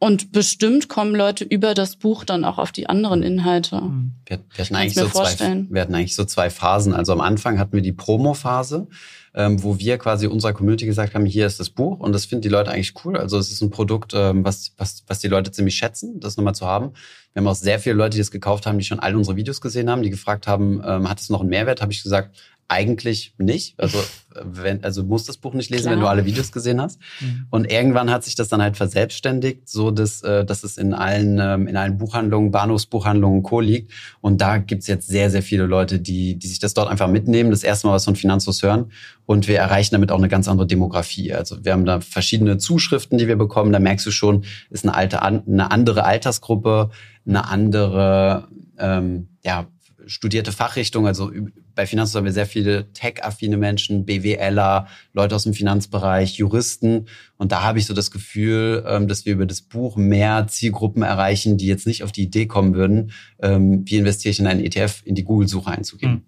[0.00, 3.82] Und bestimmt kommen Leute über das Buch dann auch auf die anderen Inhalte.
[4.26, 6.94] Wir, wir, hatten eigentlich so zwei, wir hatten eigentlich so zwei Phasen.
[6.94, 8.86] Also am Anfang hatten wir die Promo-Phase,
[9.34, 12.42] ähm, wo wir quasi unserer Community gesagt haben, hier ist das Buch und das finden
[12.42, 13.16] die Leute eigentlich cool.
[13.16, 16.54] Also es ist ein Produkt, ähm, was, was, was die Leute ziemlich schätzen, das nochmal
[16.54, 16.92] zu haben.
[17.32, 19.60] Wir haben auch sehr viele Leute, die das gekauft haben, die schon alle unsere Videos
[19.60, 21.82] gesehen haben, die gefragt haben, ähm, hat es noch einen Mehrwert?
[21.82, 22.36] Habe ich gesagt,
[22.68, 23.74] eigentlich nicht.
[23.78, 23.98] Also,
[24.44, 25.94] wenn, also musst das Buch nicht lesen, Klar.
[25.94, 27.00] wenn du alle Videos gesehen hast.
[27.20, 27.46] Mhm.
[27.50, 31.38] Und irgendwann hat sich das dann halt verselbstständigt, so dass, äh, dass es in allen,
[31.40, 33.60] ähm, in allen Buchhandlungen, Bahnhofsbuchhandlungen Co.
[33.60, 33.92] liegt.
[34.20, 37.50] Und da gibt's jetzt sehr, sehr viele Leute, die, die sich das dort einfach mitnehmen,
[37.50, 38.92] das erste Mal was von Finanzlos hören.
[39.24, 41.32] Und wir erreichen damit auch eine ganz andere Demografie.
[41.32, 43.72] Also wir haben da verschiedene Zuschriften, die wir bekommen.
[43.72, 46.90] Da merkst du schon, ist eine alte, eine andere Altersgruppe,
[47.26, 48.48] eine andere,
[48.78, 49.66] ähm, ja,
[50.08, 51.06] studierte Fachrichtung.
[51.06, 51.30] Also
[51.74, 57.06] bei Finanzen haben wir sehr viele tech-affine Menschen, BWLer, Leute aus dem Finanzbereich, Juristen.
[57.36, 61.02] Und da habe ich so das Gefühl, ähm, dass wir über das Buch mehr Zielgruppen
[61.02, 64.64] erreichen, die jetzt nicht auf die Idee kommen würden, ähm, wie investiere ich in einen
[64.64, 66.12] ETF, in die Google-Suche einzugeben.
[66.12, 66.22] Hm.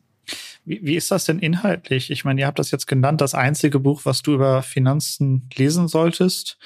[0.65, 2.11] Wie, wie ist das denn inhaltlich?
[2.11, 5.89] Ich meine, ihr habt das jetzt genannt, das einzige Buch, was du über Finanzen lesen
[5.89, 6.59] solltest.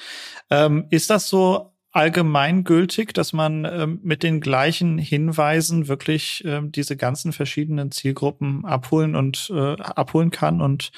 [0.49, 6.97] Ähm, ist das so allgemeingültig, dass man ähm, mit den gleichen Hinweisen wirklich ähm, diese
[6.97, 10.91] ganzen verschiedenen Zielgruppen abholen und äh, abholen kann und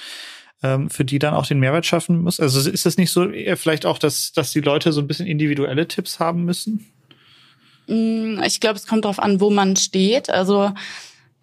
[0.63, 2.39] ähm, für die dann auch den Mehrwert schaffen muss?
[2.39, 5.87] Also ist es nicht so vielleicht auch, dass, dass die Leute so ein bisschen individuelle
[5.87, 6.91] Tipps haben müssen?
[7.87, 10.31] Mm, ich glaube, es kommt darauf an, wo man steht.
[10.31, 10.73] Also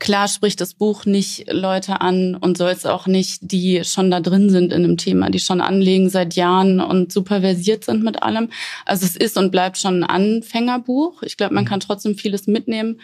[0.01, 4.21] Klar spricht das Buch nicht Leute an und soll es auch nicht, die schon da
[4.21, 8.51] drin sind in einem Thema, die schon anlegen seit Jahren und superversiert sind mit allem.
[8.85, 11.23] Also es ist und bleibt schon ein Anfängerbuch.
[11.23, 11.69] Ich glaube, man mhm.
[11.69, 13.01] kann trotzdem vieles mitnehmen,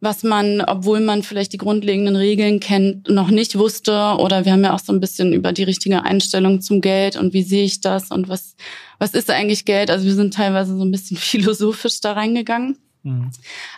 [0.00, 4.16] was man, obwohl man vielleicht die grundlegenden Regeln kennt, noch nicht wusste.
[4.18, 7.32] Oder wir haben ja auch so ein bisschen über die richtige Einstellung zum Geld und
[7.32, 8.54] wie sehe ich das und was,
[8.98, 9.90] was ist eigentlich Geld?
[9.90, 12.76] Also wir sind teilweise so ein bisschen philosophisch da reingegangen.
[13.08, 13.30] Mhm.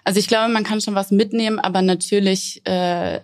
[0.05, 3.21] Also ich glaube, man kann schon was mitnehmen, aber natürlich äh,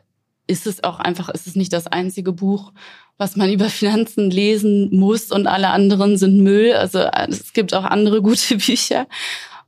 [0.46, 2.72] ist es auch einfach, ist es nicht das einzige Buch,
[3.18, 6.72] was man über Finanzen lesen muss und alle anderen sind Müll.
[6.72, 9.06] Also äh, es gibt auch andere gute Bücher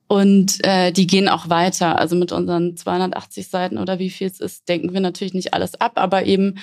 [0.07, 1.99] und äh, die gehen auch weiter.
[1.99, 5.81] Also mit unseren 280 Seiten oder wie viel es ist, denken wir natürlich nicht alles
[5.81, 6.57] ab, aber eben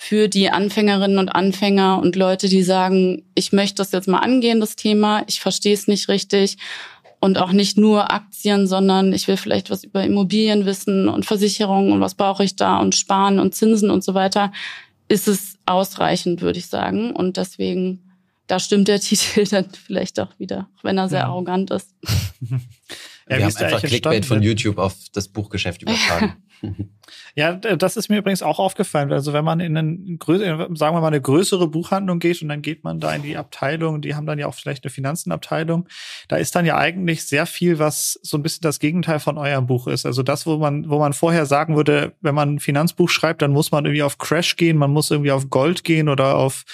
[0.00, 4.60] für die Anfängerinnen und Anfänger und Leute, die sagen, ich möchte das jetzt mal angehen,
[4.60, 6.56] das Thema, ich verstehe es nicht richtig
[7.20, 11.92] und auch nicht nur Aktien, sondern ich will vielleicht was über Immobilien wissen und Versicherungen
[11.92, 14.52] und was brauche ich da und Sparen und Zinsen und so weiter,
[15.08, 17.12] ist es ausreichend, würde ich sagen.
[17.12, 18.00] Und deswegen,
[18.46, 21.26] da stimmt der Titel dann vielleicht auch wieder, auch wenn er sehr ja.
[21.26, 21.94] arrogant ist.
[23.28, 26.36] Ja, Wir haben einfach Clickbait von YouTube auf das Buchgeschäft übertragen.
[27.34, 29.12] Ja, das ist mir übrigens auch aufgefallen.
[29.12, 30.18] Also wenn man in einen,
[30.74, 34.02] sagen wir mal, eine größere Buchhandlung geht und dann geht man da in die Abteilung,
[34.02, 35.88] die haben dann ja auch vielleicht eine Finanzenabteilung,
[36.28, 39.66] da ist dann ja eigentlich sehr viel, was so ein bisschen das Gegenteil von eurem
[39.66, 40.04] Buch ist.
[40.04, 43.52] Also das, wo man, wo man vorher sagen würde, wenn man ein Finanzbuch schreibt, dann
[43.52, 46.64] muss man irgendwie auf Crash gehen, man muss irgendwie auf Gold gehen oder auf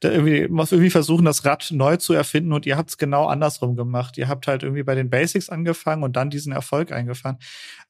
[0.00, 3.26] da irgendwie, muss irgendwie versuchen, das Rad neu zu erfinden und ihr habt es genau
[3.26, 4.16] andersrum gemacht.
[4.16, 7.38] Ihr habt halt irgendwie bei den Basics angefangen und dann diesen Erfolg eingefahren.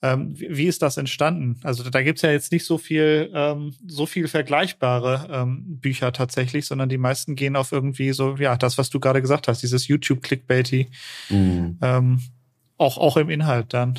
[0.01, 1.61] Ähm, wie, wie, ist das entstanden?
[1.65, 6.67] Also da gibt's ja jetzt nicht so viel, ähm, so viel vergleichbare ähm, Bücher tatsächlich,
[6.67, 9.87] sondern die meisten gehen auf irgendwie so, ja, das, was du gerade gesagt hast, dieses
[9.87, 10.89] YouTube-Clickbaity,
[11.29, 11.79] mhm.
[11.83, 12.23] ähm,
[12.79, 13.99] auch, auch im Inhalt dann.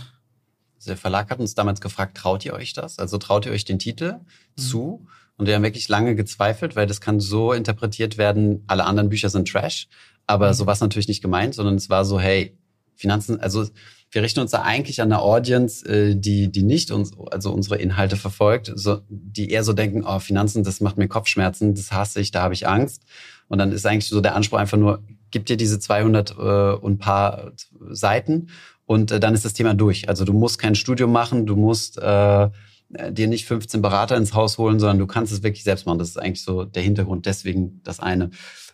[0.88, 2.98] der Verlag hat uns damals gefragt, traut ihr euch das?
[2.98, 4.62] Also traut ihr euch den Titel mhm.
[4.62, 5.08] zu?
[5.40, 9.30] Und wir haben wirklich lange gezweifelt, weil das kann so interpretiert werden, alle anderen Bücher
[9.30, 9.88] sind Trash.
[10.28, 10.54] Aber mhm.
[10.54, 12.58] so war es natürlich nicht gemeint, sondern es war so, hey,
[12.96, 13.66] Finanzen, also
[14.12, 17.78] wir richten uns da eigentlich an eine Audience, äh, die, die nicht uns, also unsere
[17.78, 22.20] Inhalte verfolgt, so, die eher so denken, oh, Finanzen, das macht mir Kopfschmerzen, das hasse
[22.20, 23.04] ich, da habe ich Angst.
[23.48, 26.34] Und dann ist eigentlich so der Anspruch einfach nur, gib dir diese 200 äh,
[26.82, 27.54] und paar
[27.92, 28.50] Seiten
[28.86, 30.10] und äh, dann ist das Thema durch.
[30.10, 32.50] Also du musst kein Studium machen, du musst äh,
[32.90, 36.00] dir nicht 15 Berater ins Haus holen, sondern du kannst es wirklich selbst machen.
[36.00, 38.32] Das ist eigentlich so der Hintergrund, deswegen das eine.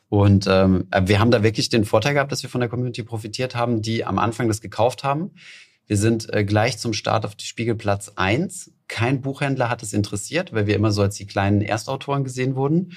[0.07, 3.55] Und ähm, wir haben da wirklich den Vorteil gehabt, dass wir von der Community profitiert
[3.55, 5.31] haben, die am Anfang das gekauft haben.
[5.87, 8.71] Wir sind äh, gleich zum Start auf die Spiegelplatz eins.
[8.87, 12.93] Kein Buchhändler hat es interessiert, weil wir immer so als die kleinen Erstautoren gesehen wurden.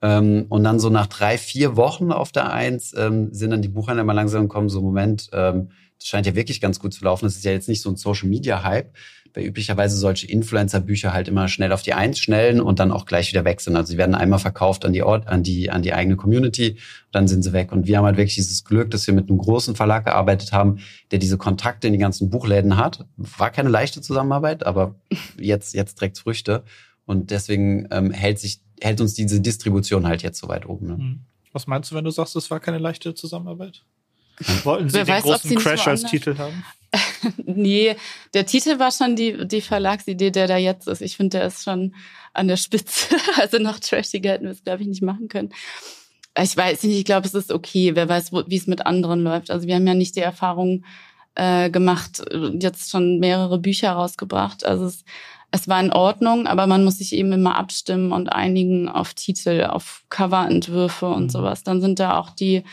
[0.00, 3.68] Ähm, und dann so nach drei, vier Wochen auf der Eins ähm, sind dann die
[3.68, 7.26] Buchhändler mal langsam gekommen, so Moment, ähm, das scheint ja wirklich ganz gut zu laufen.
[7.26, 8.92] Das ist ja jetzt nicht so ein Social-Media-Hype,
[9.34, 13.30] weil üblicherweise solche Influencer-Bücher halt immer schnell auf die Eins schnellen und dann auch gleich
[13.30, 13.76] wieder weg sind.
[13.76, 16.76] Also sie werden einmal verkauft an die Ort, an die, an die eigene Community,
[17.10, 17.72] dann sind sie weg.
[17.72, 20.78] Und wir haben halt wirklich dieses Glück, dass wir mit einem großen Verlag gearbeitet haben,
[21.10, 23.06] der diese Kontakte in die ganzen Buchläden hat.
[23.16, 24.94] War keine leichte Zusammenarbeit, aber
[25.38, 26.64] jetzt, jetzt trägt Früchte.
[27.04, 30.86] Und deswegen ähm, hält sich, hält uns diese Distribution halt jetzt so weit oben.
[30.86, 30.96] Ne?
[30.96, 31.20] Hm.
[31.52, 33.84] Was meinst du, wenn du sagst, es war keine leichte Zusammenarbeit?
[34.64, 36.64] Wollten Sie Wer den weiß, großen Crash als Titel haben?
[37.44, 37.96] nee,
[38.34, 41.00] der Titel war schon die, die Verlagsidee, der da jetzt ist.
[41.00, 41.94] Ich finde, der ist schon
[42.32, 43.16] an der Spitze.
[43.36, 45.52] Also noch trashiger hätten wir es, glaube ich, nicht machen können.
[46.38, 47.94] Ich weiß nicht, ich glaube, es ist okay.
[47.94, 49.50] Wer weiß, wie es mit anderen läuft.
[49.50, 50.84] Also wir haben ja nicht die Erfahrung
[51.34, 52.22] äh, gemacht,
[52.58, 54.64] jetzt schon mehrere Bücher rausgebracht.
[54.64, 55.04] Also es,
[55.50, 59.64] es war in Ordnung, aber man muss sich eben immer abstimmen und einigen auf Titel,
[59.64, 61.30] auf Coverentwürfe und mhm.
[61.30, 61.62] sowas.
[61.64, 62.64] Dann sind da auch die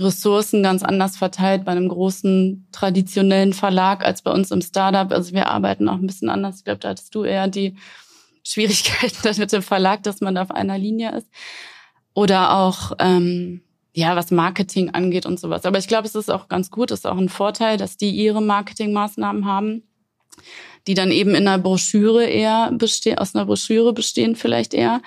[0.00, 5.12] Ressourcen ganz anders verteilt bei einem großen traditionellen Verlag als bei uns im Startup.
[5.12, 6.58] Also wir arbeiten auch ein bisschen anders.
[6.58, 7.76] Ich glaube, da hattest du eher die
[8.42, 11.28] Schwierigkeiten mit dem Verlag, dass man da auf einer Linie ist.
[12.14, 15.64] Oder auch, ähm, ja, was Marketing angeht und sowas.
[15.64, 18.42] Aber ich glaube, es ist auch ganz gut, ist auch ein Vorteil, dass die ihre
[18.42, 19.82] Marketingmaßnahmen haben,
[20.86, 25.02] die dann eben in einer Broschüre eher bestehen, aus einer Broschüre bestehen vielleicht eher.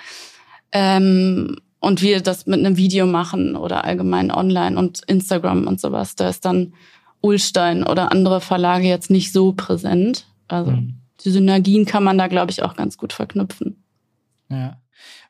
[0.70, 6.16] Ähm, und wir das mit einem Video machen oder allgemein online und Instagram und sowas,
[6.16, 6.74] da ist dann
[7.20, 10.26] Ulstein oder andere Verlage jetzt nicht so präsent.
[10.48, 11.00] Also mhm.
[11.24, 13.82] die Synergien kann man da, glaube ich, auch ganz gut verknüpfen.
[14.50, 14.78] Ja.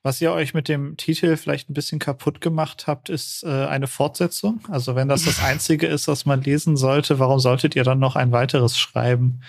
[0.02, 3.86] Was ihr euch mit dem Titel vielleicht ein bisschen kaputt gemacht habt, ist äh, eine
[3.86, 4.60] Fortsetzung.
[4.70, 8.14] Also wenn das das Einzige ist, was man lesen sollte, warum solltet ihr dann noch
[8.14, 9.40] ein weiteres schreiben?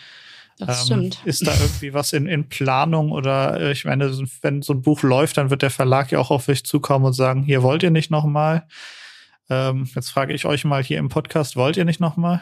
[0.57, 1.21] Das ähm, stimmt.
[1.25, 5.03] Ist da irgendwie was in, in Planung oder äh, ich meine, wenn so ein Buch
[5.03, 7.91] läuft, dann wird der Verlag ja auch auf euch zukommen und sagen, hier wollt ihr
[7.91, 8.65] nicht nochmal.
[9.49, 12.41] Ähm, jetzt frage ich euch mal hier im Podcast, wollt ihr nicht nochmal?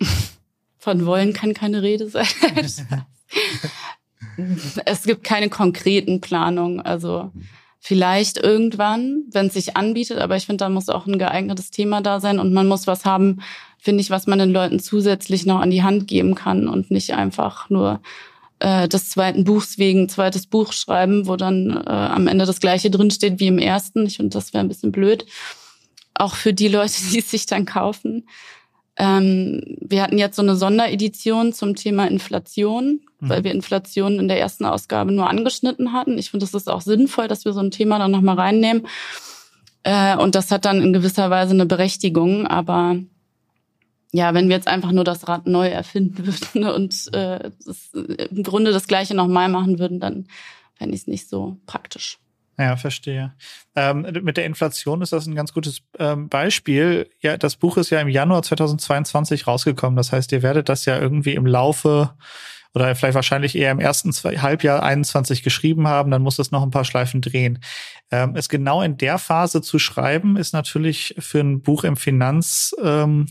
[0.78, 2.26] Von wollen kann keine Rede sein.
[4.86, 6.80] es gibt keine konkreten Planungen.
[6.80, 7.32] Also
[7.80, 12.00] vielleicht irgendwann, wenn es sich anbietet, aber ich finde, da muss auch ein geeignetes Thema
[12.00, 13.42] da sein und man muss was haben,
[13.80, 17.14] finde ich, was man den Leuten zusätzlich noch an die Hand geben kann und nicht
[17.14, 18.00] einfach nur
[18.60, 22.90] äh, des zweiten Buchs wegen zweites Buch schreiben, wo dann äh, am Ende das gleiche
[22.90, 24.06] drinsteht wie im ersten.
[24.06, 25.24] Ich finde, das wäre ein bisschen blöd.
[26.14, 28.28] Auch für die Leute, die es sich dann kaufen.
[28.96, 33.28] Ähm, wir hatten jetzt so eine Sonderedition zum Thema Inflation, mhm.
[33.28, 36.18] weil wir Inflation in der ersten Ausgabe nur angeschnitten hatten.
[36.18, 38.86] Ich finde, es ist auch sinnvoll, dass wir so ein Thema dann nochmal reinnehmen.
[39.84, 42.96] Äh, und das hat dann in gewisser Weise eine Berechtigung, aber
[44.12, 48.42] ja, wenn wir jetzt einfach nur das Rad neu erfinden würden und äh, das, im
[48.42, 50.26] Grunde das Gleiche nochmal machen würden, dann
[50.74, 52.18] fände ich es nicht so praktisch.
[52.58, 53.32] Ja, verstehe.
[53.74, 57.08] Ähm, mit der Inflation ist das ein ganz gutes ähm, Beispiel.
[57.20, 59.96] Ja, das Buch ist ja im Januar 2022 rausgekommen.
[59.96, 62.10] Das heißt, ihr werdet das ja irgendwie im Laufe
[62.74, 66.62] oder vielleicht wahrscheinlich eher im ersten zwei, Halbjahr 21 geschrieben haben, dann muss es noch
[66.62, 67.58] ein paar Schleifen drehen.
[68.12, 73.28] Ähm, es genau in der Phase zu schreiben, ist natürlich für ein Buch im Finanzzyklus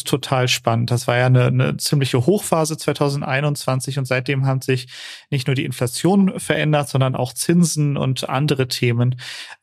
[0.00, 0.90] ähm, total spannend.
[0.90, 4.88] Das war ja eine, eine ziemliche Hochphase 2021 und seitdem haben sich
[5.30, 9.16] nicht nur die Inflation verändert, sondern auch Zinsen und andere Themen.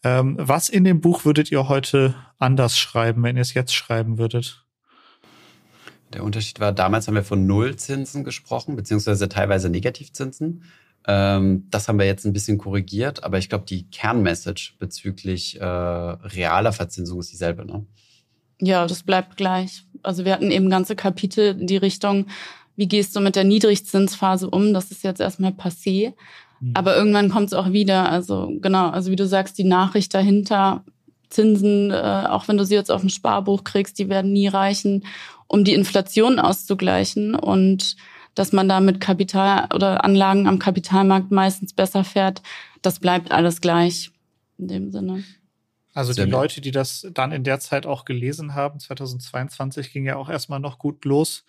[0.03, 4.17] Ähm, was in dem Buch würdet ihr heute anders schreiben, wenn ihr es jetzt schreiben
[4.17, 4.68] würdet?
[6.13, 10.63] Der Unterschied war, damals haben wir von Nullzinsen gesprochen, beziehungsweise teilweise Negativzinsen.
[11.08, 15.63] Ähm, das haben wir jetzt ein bisschen korrigiert, aber ich glaube, die Kernmessage bezüglich äh,
[15.63, 17.65] realer Verzinsung ist dieselbe.
[17.65, 17.86] Ne?
[18.60, 19.84] Ja, das bleibt gleich.
[20.04, 22.26] Also wir hatten eben ganze Kapitel in die Richtung,
[22.76, 24.74] wie gehst du mit der Niedrigzinsphase um?
[24.74, 26.13] Das ist jetzt erstmal passé.
[26.60, 26.72] Mhm.
[26.74, 28.10] Aber irgendwann kommt es auch wieder.
[28.10, 30.84] Also genau, also wie du sagst, die Nachricht dahinter
[31.29, 35.05] Zinsen, äh, auch wenn du sie jetzt auf dem Sparbuch kriegst, die werden nie reichen,
[35.47, 37.95] um die Inflation auszugleichen und
[38.35, 42.41] dass man da mit Kapital oder Anlagen am Kapitalmarkt meistens besser fährt,
[42.81, 44.11] das bleibt alles gleich
[44.57, 45.23] in dem Sinne.
[45.93, 50.15] Also die Leute, die das dann in der Zeit auch gelesen haben, 2022 ging ja
[50.15, 51.43] auch erstmal noch gut los.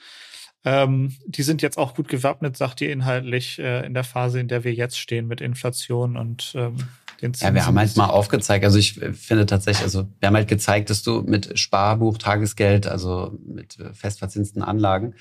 [0.64, 4.48] Ähm, die sind jetzt auch gut gewappnet, sagt ihr inhaltlich, äh, in der Phase, in
[4.48, 6.76] der wir jetzt stehen mit Inflation und ähm.
[7.20, 10.90] Ja, wir haben halt mal aufgezeigt, also ich finde tatsächlich, also wir haben halt gezeigt,
[10.90, 15.14] dass du mit Sparbuch, Tagesgeld, also mit festverzinsten Anlagen,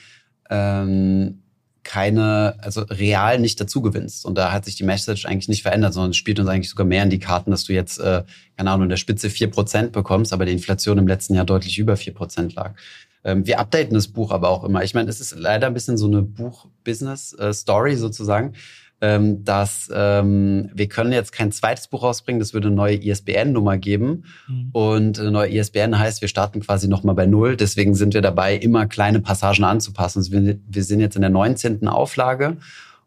[0.49, 1.43] ähm,
[1.83, 4.25] keine, also real nicht dazu gewinnst.
[4.25, 6.85] Und da hat sich die Message eigentlich nicht verändert, sondern es spielt uns eigentlich sogar
[6.85, 8.23] mehr in die Karten, dass du jetzt, äh,
[8.57, 11.79] keine Ahnung, in der Spitze vier Prozent bekommst, aber die Inflation im letzten Jahr deutlich
[11.79, 12.75] über vier Prozent lag.
[13.23, 14.83] Ähm, wir updaten das Buch aber auch immer.
[14.83, 18.53] Ich meine, es ist leider ein bisschen so eine Buch-Business-Story sozusagen
[19.01, 23.77] ähm, dass ähm, wir können jetzt kein zweites Buch rausbringen, das würde eine neue ISBN-Nummer
[23.77, 24.25] geben.
[24.47, 24.69] Mhm.
[24.73, 27.55] Und eine neue ISBN heißt, wir starten quasi nochmal bei Null.
[27.55, 30.19] Deswegen sind wir dabei, immer kleine Passagen anzupassen.
[30.19, 31.87] Also wir, wir sind jetzt in der 19.
[31.87, 32.57] Auflage.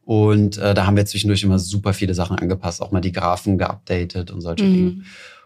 [0.05, 3.57] Und äh, da haben wir zwischendurch immer super viele Sachen angepasst, auch mal die Graphen
[3.59, 4.72] geupdatet und solche mhm.
[4.72, 5.02] Dinge.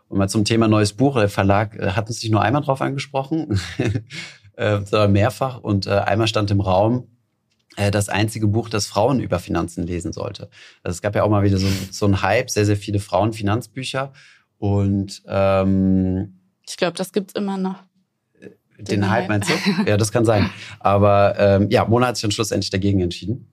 [0.08, 1.16] Und mal zum Thema neues Buch.
[1.16, 3.60] Der Verlag äh, hat uns nicht nur einmal drauf angesprochen,
[4.56, 5.60] äh, sondern mehrfach.
[5.60, 7.08] Und äh, einmal stand im Raum,
[7.76, 10.48] das einzige Buch, das Frauen über Finanzen lesen sollte.
[10.82, 14.12] Also es gab ja auch mal wieder so, so ein Hype, sehr, sehr viele Frauen-Finanzbücher.
[14.58, 17.76] Und ähm, ich glaube, das gibt's immer noch.
[18.78, 19.54] Den, den Hype, Hype meinst du?
[19.86, 20.50] Ja, das kann sein.
[20.80, 23.50] Aber ähm, ja, Mona hat sich dann schlussendlich dagegen entschieden.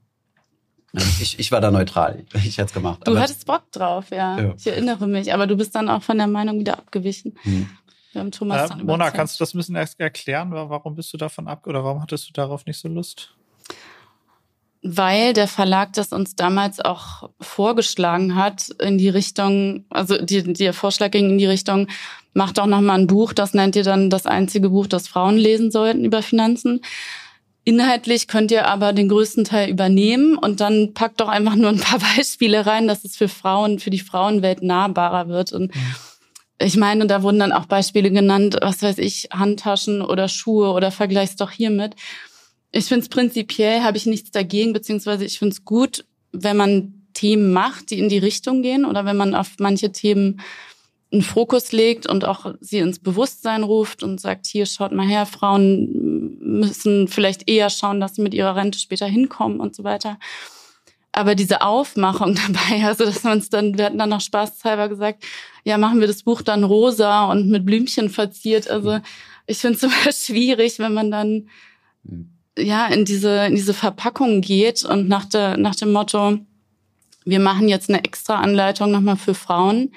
[0.94, 2.26] Ähm, ich, ich war da neutral.
[2.34, 3.02] Ich hätte es gemacht.
[3.06, 4.40] Du hattest Bock drauf, ja.
[4.40, 4.54] ja.
[4.58, 5.34] Ich erinnere mich.
[5.34, 7.36] Aber du bist dann auch von der Meinung wieder abgewichen.
[7.44, 7.70] Hm.
[8.12, 10.52] Wir haben Thomas äh, Mona, kannst du das ein bisschen erklären?
[10.52, 13.36] Warum bist du davon ab oder warum hattest du darauf nicht so Lust?
[14.84, 20.74] Weil der Verlag das uns damals auch vorgeschlagen hat in die Richtung, also die, der
[20.74, 21.88] Vorschlag ging in die Richtung,
[22.34, 25.38] macht doch noch mal ein Buch, das nennt ihr dann das einzige Buch, das Frauen
[25.38, 26.82] lesen sollten über Finanzen.
[27.64, 31.80] Inhaltlich könnt ihr aber den größten Teil übernehmen und dann packt doch einfach nur ein
[31.80, 35.72] paar Beispiele rein, dass es für Frauen, für die Frauenwelt nahbarer wird und.
[36.60, 40.92] Ich meine, da wurden dann auch Beispiele genannt, was weiß ich, Handtaschen oder Schuhe oder
[40.92, 41.96] vergleichs doch hiermit.
[42.76, 47.06] Ich finde es prinzipiell, habe ich nichts dagegen, beziehungsweise ich finde es gut, wenn man
[47.14, 50.42] Themen macht, die in die Richtung gehen oder wenn man auf manche Themen
[51.12, 55.28] einen Fokus legt und auch sie ins Bewusstsein ruft und sagt, hier schaut mal her,
[55.28, 60.18] Frauen müssen vielleicht eher schauen, dass sie mit ihrer Rente später hinkommen und so weiter.
[61.12, 65.24] Aber diese Aufmachung dabei, also dass man es dann, wir hatten dann noch spaßhalber gesagt,
[65.64, 68.68] ja, machen wir das Buch dann rosa und mit Blümchen verziert.
[68.68, 69.00] Also
[69.46, 71.50] ich finde es immer schwierig, wenn man dann
[72.08, 76.40] hm ja in diese in diese Verpackung geht und nach der nach dem Motto
[77.26, 79.94] wir machen jetzt eine extra Anleitung nochmal für Frauen,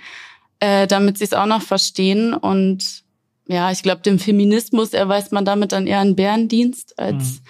[0.61, 3.05] äh, damit sie es auch noch verstehen und
[3.49, 7.47] ja, ich glaube, dem Feminismus erweist man damit dann eher einen Bärendienst als mhm.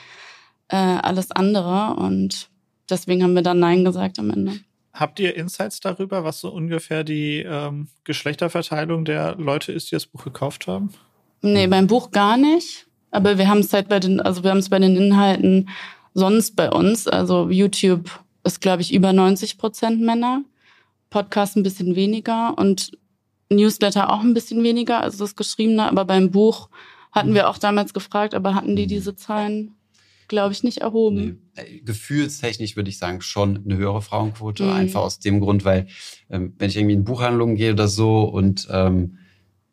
[0.68, 2.50] äh, alles andere und
[2.90, 4.60] deswegen haben wir dann Nein gesagt am Ende.
[4.92, 10.06] Habt ihr Insights darüber, was so ungefähr die ähm, Geschlechterverteilung der Leute ist, die das
[10.06, 10.90] Buch gekauft haben?
[11.42, 12.85] Nee, beim Buch gar nicht.
[13.16, 15.70] Aber wir haben es halt bei den, also wir haben es bei den Inhalten
[16.12, 17.08] sonst bei uns.
[17.08, 18.10] Also YouTube
[18.44, 20.42] ist, glaube ich, über 90 Prozent Männer.
[21.08, 22.92] Podcast ein bisschen weniger und
[23.48, 25.88] Newsletter auch ein bisschen weniger, also das Geschriebene.
[25.88, 26.68] Aber beim Buch
[27.10, 29.76] hatten wir auch damals gefragt, aber hatten die diese Zahlen,
[30.28, 31.40] glaube ich, nicht erhoben.
[31.56, 31.62] Nee.
[31.62, 34.64] Äh, gefühlstechnisch würde ich sagen, schon eine höhere Frauenquote.
[34.64, 34.72] Mhm.
[34.72, 35.86] Einfach aus dem Grund, weil
[36.28, 39.16] ähm, wenn ich irgendwie in Buchhandlungen gehe oder so und ähm,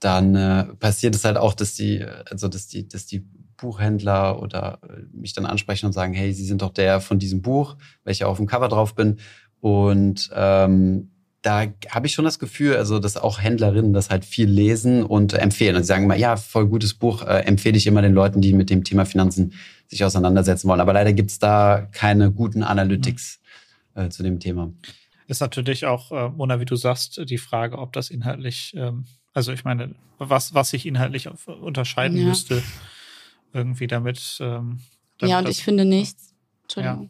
[0.04, 3.26] dann äh, passiert es halt auch, dass die, also dass die, dass die
[3.58, 7.42] Buchhändler oder äh, mich dann ansprechen und sagen, hey, Sie sind doch der von diesem
[7.42, 9.20] Buch, welcher auf dem Cover drauf bin.
[9.62, 11.12] Und ähm,
[11.42, 15.34] da habe ich schon das Gefühl, also dass auch Händlerinnen das halt viel lesen und
[15.34, 15.76] empfehlen.
[15.76, 18.54] Und sie sagen immer, ja, voll gutes Buch, äh, empfehle ich immer den Leuten, die
[18.54, 19.54] mit dem Thema Finanzen
[19.88, 20.82] sich auseinandersetzen wollen.
[20.82, 23.40] Aber leider gibt's da keine guten Analytics
[23.96, 24.74] äh, zu dem Thema.
[25.28, 29.52] Ist natürlich auch, äh, Mona, wie du sagst, die Frage, ob das inhaltlich ähm also
[29.52, 32.26] ich meine, was, was sich inhaltlich unterscheiden ja.
[32.26, 32.64] müsste,
[33.52, 34.38] irgendwie damit.
[34.40, 34.80] Ähm,
[35.18, 36.34] damit ja, und ich finde nichts.
[36.64, 37.10] Entschuldigung.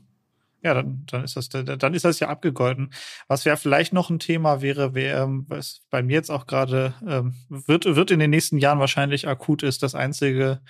[0.62, 0.69] Ja.
[0.69, 2.91] ja, dann, dann ist das, dann ist das ja abgegolten.
[3.27, 6.93] Was ja vielleicht noch ein Thema wäre, wär, ähm, was bei mir jetzt auch gerade
[7.07, 10.62] ähm, wird, wird in den nächsten Jahren wahrscheinlich akut ist, das einzige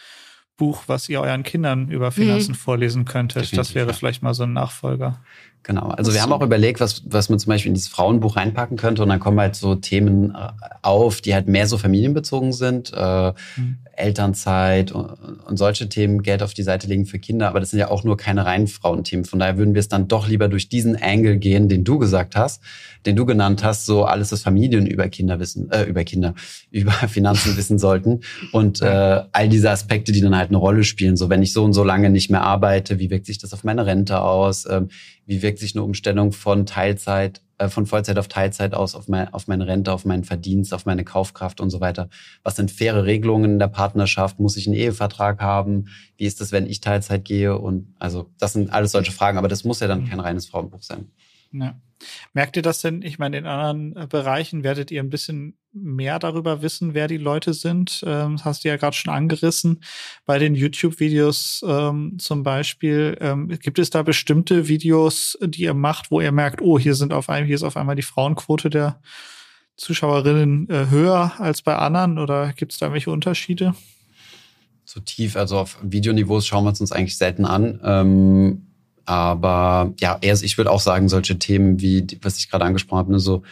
[0.58, 2.56] Buch, was ihr euren Kindern über Finanzen mhm.
[2.56, 3.44] vorlesen könntet.
[3.44, 3.94] Definitiv, das wäre ja.
[3.94, 5.24] vielleicht mal so ein Nachfolger.
[5.64, 5.88] Genau.
[5.88, 9.02] Also wir haben auch überlegt, was, was man zum Beispiel in dieses Frauenbuch reinpacken könnte.
[9.02, 10.50] Und dann kommen halt so Themen äh,
[10.82, 12.92] auf, die halt mehr so familienbezogen sind.
[12.94, 13.78] Äh, mhm.
[13.96, 15.06] Elternzeit und,
[15.46, 17.48] und, solche Themen, Geld auf die Seite legen für Kinder.
[17.48, 19.24] Aber das sind ja auch nur keine reinen Frauenthemen.
[19.24, 22.36] Von daher würden wir es dann doch lieber durch diesen Angle gehen, den du gesagt
[22.36, 22.62] hast,
[23.06, 26.34] den du genannt hast, so alles, was Familien über Kinder wissen, äh, über Kinder,
[26.72, 28.22] über Finanzen wissen sollten.
[28.52, 31.16] Und äh, all diese Aspekte, die dann halt eine Rolle spielen.
[31.16, 33.64] So, wenn ich so und so lange nicht mehr arbeite, wie wirkt sich das auf
[33.64, 34.66] meine Rente aus?
[34.70, 34.90] Ähm,
[35.26, 39.34] wie wirkt sich eine Umstellung von Teilzeit, äh, von Vollzeit auf Teilzeit aus, auf, mein,
[39.34, 42.10] auf meine Rente, auf meinen Verdienst, auf meine Kaufkraft und so weiter?
[42.44, 44.40] Was sind faire Regelungen in der Partnerschaft?
[44.40, 45.86] Muss ich einen Ehevertrag haben?
[46.18, 47.58] Wie ist das, wenn ich Teilzeit gehe?
[47.58, 50.10] Und also, das sind alles solche Fragen, aber das muss ja dann mhm.
[50.10, 51.12] kein reines Frauenbuch sein.
[51.52, 51.76] Ja.
[52.34, 53.02] Merkt ihr das denn?
[53.02, 57.18] Ich meine, in anderen äh, Bereichen werdet ihr ein bisschen mehr darüber wissen, wer die
[57.18, 58.04] Leute sind.
[58.06, 59.84] Ähm, das hast du ja gerade schon angerissen.
[60.26, 66.12] Bei den YouTube-Videos ähm, zum Beispiel, ähm, gibt es da bestimmte Videos, die ihr macht,
[66.12, 69.02] wo ihr merkt, oh, hier sind auf einmal, hier ist auf einmal die Frauenquote der
[69.76, 73.74] Zuschauerinnen äh, höher als bei anderen oder gibt es da welche Unterschiede?
[74.86, 77.80] So tief, also auf Videoniveaus schauen wir uns eigentlich selten an.
[77.84, 78.73] Ähm
[79.06, 83.12] aber ja, erst ich würde auch sagen, solche Themen wie, was ich gerade angesprochen habe,
[83.12, 83.44] ne, so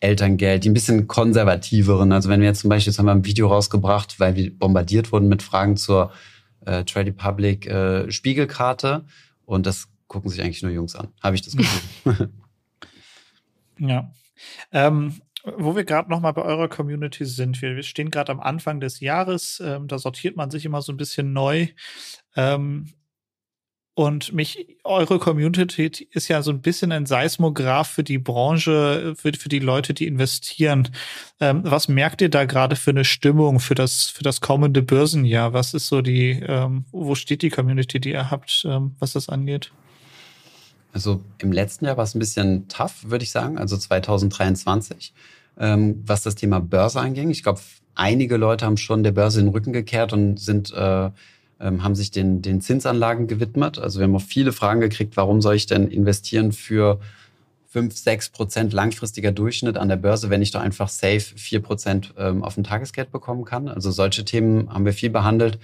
[0.00, 2.12] Elterngeld, die ein bisschen konservativeren.
[2.12, 5.12] Also wenn wir jetzt zum Beispiel, jetzt haben wir ein Video rausgebracht, weil wir bombardiert
[5.12, 6.12] wurden mit Fragen zur
[6.66, 9.04] äh, Trade Republic äh, Spiegelkarte
[9.44, 12.30] und das gucken sich eigentlich nur Jungs an, habe ich das Gefühl.
[13.78, 14.10] ja.
[14.72, 18.40] Ähm, wo wir gerade noch mal bei eurer Community sind, wir, wir stehen gerade am
[18.40, 21.68] Anfang des Jahres, ähm, da sortiert man sich immer so ein bisschen neu.
[22.36, 22.92] Ähm,
[23.94, 29.32] und mich, eure Community ist ja so ein bisschen ein Seismograph für die Branche, für,
[29.34, 30.88] für die Leute, die investieren.
[31.40, 35.52] Ähm, was merkt ihr da gerade für eine Stimmung für das, für das kommende Börsenjahr?
[35.52, 39.28] Was ist so die, ähm, wo steht die Community, die ihr habt, ähm, was das
[39.28, 39.72] angeht?
[40.94, 45.12] Also im letzten Jahr war es ein bisschen tough, würde ich sagen, also 2023,
[45.58, 47.30] ähm, was das Thema Börse anging.
[47.30, 47.60] Ich glaube,
[47.94, 51.10] einige Leute haben schon der Börse den Rücken gekehrt und sind äh,
[51.62, 53.78] haben sich den, den Zinsanlagen gewidmet.
[53.78, 56.98] Also wir haben auch viele Fragen gekriegt, warum soll ich denn investieren für
[57.68, 62.14] 5, 6 Prozent langfristiger Durchschnitt an der Börse, wenn ich doch einfach safe 4 Prozent
[62.18, 63.68] ähm, auf dem Tagesgeld bekommen kann.
[63.68, 65.58] Also solche Themen haben wir viel behandelt.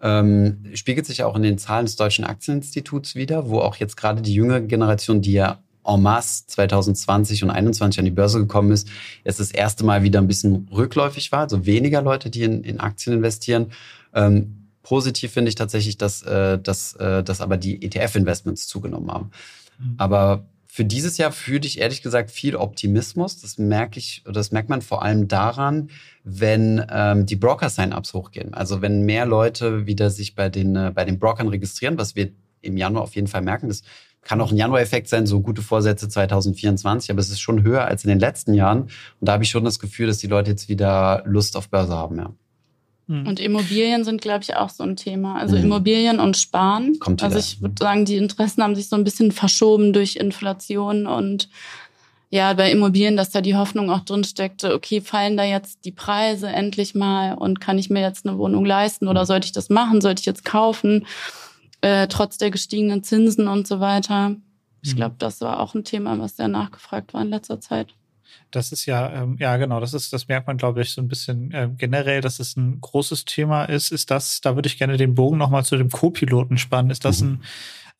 [0.00, 4.22] Ähm, spiegelt sich auch in den Zahlen des Deutschen Aktieninstituts wieder, wo auch jetzt gerade
[4.22, 8.88] die jüngere Generation, die ja en masse 2020 und 2021 an die Börse gekommen ist,
[9.24, 12.78] jetzt das erste Mal wieder ein bisschen rückläufig war, also weniger Leute, die in, in
[12.78, 13.72] Aktien investieren.
[14.14, 19.30] Ähm, Positiv finde ich tatsächlich, dass, äh, dass, äh, dass aber die ETF-Investments zugenommen haben.
[19.78, 19.94] Mhm.
[19.98, 23.38] Aber für dieses Jahr fühle ich ehrlich gesagt viel Optimismus.
[23.38, 25.90] Das merke ich, das merkt man vor allem daran,
[26.24, 28.54] wenn ähm, die Broker-Sign-ups hochgehen.
[28.54, 32.30] Also wenn mehr Leute wieder sich bei den, äh, bei den Brokern registrieren, was wir
[32.62, 33.68] im Januar auf jeden Fall merken.
[33.68, 33.82] Das
[34.22, 38.04] kann auch ein Januar-Effekt sein, so gute Vorsätze 2024, aber es ist schon höher als
[38.04, 38.84] in den letzten Jahren.
[38.84, 41.94] Und da habe ich schon das Gefühl, dass die Leute jetzt wieder Lust auf Börse
[41.94, 42.32] haben, ja.
[43.08, 43.26] Hm.
[43.26, 45.36] Und Immobilien sind, glaube ich, auch so ein Thema.
[45.36, 45.64] Also mhm.
[45.64, 46.98] Immobilien und Sparen.
[47.00, 51.06] Kommt also ich würde sagen, die Interessen haben sich so ein bisschen verschoben durch Inflation
[51.06, 51.48] und
[52.30, 55.92] ja, bei Immobilien, dass da die Hoffnung auch drin steckte, okay, fallen da jetzt die
[55.92, 59.26] Preise endlich mal und kann ich mir jetzt eine Wohnung leisten oder hm.
[59.26, 61.06] sollte ich das machen, sollte ich jetzt kaufen,
[61.80, 64.36] äh, trotz der gestiegenen Zinsen und so weiter.
[64.82, 64.96] Ich hm.
[64.96, 67.94] glaube, das war auch ein Thema, was sehr nachgefragt war in letzter Zeit.
[68.50, 71.08] Das ist ja, ähm, ja genau, das ist, das merkt man, glaube ich, so ein
[71.08, 73.92] bisschen äh, generell, dass es ein großes Thema ist.
[73.92, 76.90] Ist das, da würde ich gerne den Bogen nochmal zu dem Co-Piloten spannen.
[76.90, 77.28] Ist das mhm.
[77.28, 77.42] ein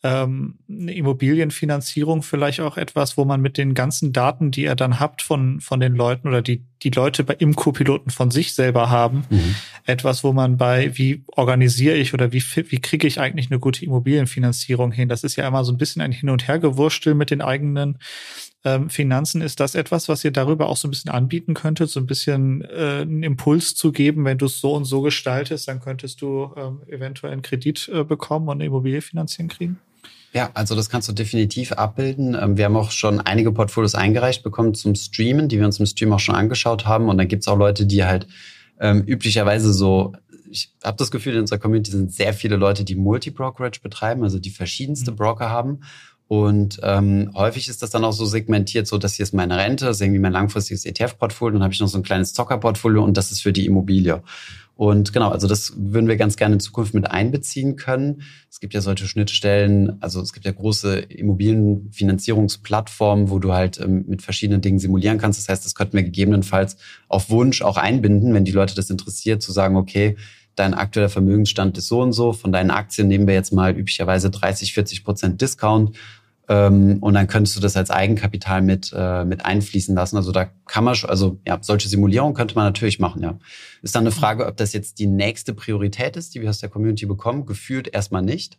[0.05, 5.01] ähm, eine Immobilienfinanzierung vielleicht auch etwas, wo man mit den ganzen Daten, die ihr dann
[5.01, 8.91] habt von, von den Leuten oder die, die Leute bei, im Co-Piloten von sich selber
[8.91, 9.57] haben, mhm.
[9.87, 13.85] etwas, wo man bei, wie organisiere ich oder wie, wie kriege ich eigentlich eine gute
[13.85, 15.09] Immobilienfinanzierung hin?
[15.09, 17.99] Das ist ja immer so ein bisschen ein Hin- und Hergewurstel mit den eigenen
[18.65, 19.41] ähm, Finanzen.
[19.41, 22.63] Ist das etwas, was ihr darüber auch so ein bisschen anbieten könntet, so ein bisschen
[22.63, 26.53] äh, einen Impuls zu geben, wenn du es so und so gestaltest, dann könntest du
[26.57, 29.79] ähm, eventuell einen Kredit äh, bekommen und eine Immobilie finanzieren kriegen?
[30.33, 32.37] Ja, also das kannst du definitiv abbilden.
[32.39, 35.87] Ähm, wir haben auch schon einige Portfolios eingereicht bekommen zum Streamen, die wir uns im
[35.87, 37.09] Stream auch schon angeschaut haben.
[37.09, 38.27] Und dann gibt's auch Leute, die halt
[38.81, 40.13] ähm, üblicherweise so,
[40.51, 44.39] ich habe das Gefühl, in unserer Community sind sehr viele Leute, die Multi-Brokerage betreiben, also
[44.39, 45.17] die verschiedenste mhm.
[45.17, 45.81] Broker haben.
[46.29, 49.87] Und ähm, häufig ist das dann auch so segmentiert, so dass hier ist meine Rente,
[49.87, 53.17] das ist irgendwie mein langfristiges ETF-Portfolio, dann habe ich noch so ein kleines Zocker-Portfolio und
[53.17, 54.23] das ist für die Immobilie.
[54.77, 58.23] Und genau, also das würden wir ganz gerne in Zukunft mit einbeziehen können.
[58.49, 64.05] Es gibt ja solche Schnittstellen, also es gibt ja große Immobilienfinanzierungsplattformen, wo du halt ähm,
[64.07, 65.41] mit verschiedenen Dingen simulieren kannst.
[65.41, 66.77] Das heißt, das könnten wir gegebenenfalls
[67.09, 70.15] auf Wunsch auch einbinden, wenn die Leute das interessiert, zu sagen, okay,
[70.59, 74.31] dein aktueller Vermögensstand ist so und so, von deinen Aktien nehmen wir jetzt mal üblicherweise
[74.31, 75.97] 30, 40 Prozent Discount
[76.49, 80.17] und dann könntest du das als Eigenkapital mit, äh, mit einfließen lassen.
[80.17, 83.39] Also da kann man, schon, also ja, solche Simulierungen könnte man natürlich machen, ja.
[83.83, 86.71] Ist dann eine Frage, ob das jetzt die nächste Priorität ist, die wir aus der
[86.71, 87.45] Community bekommen.
[87.45, 88.59] Gefühlt erstmal nicht.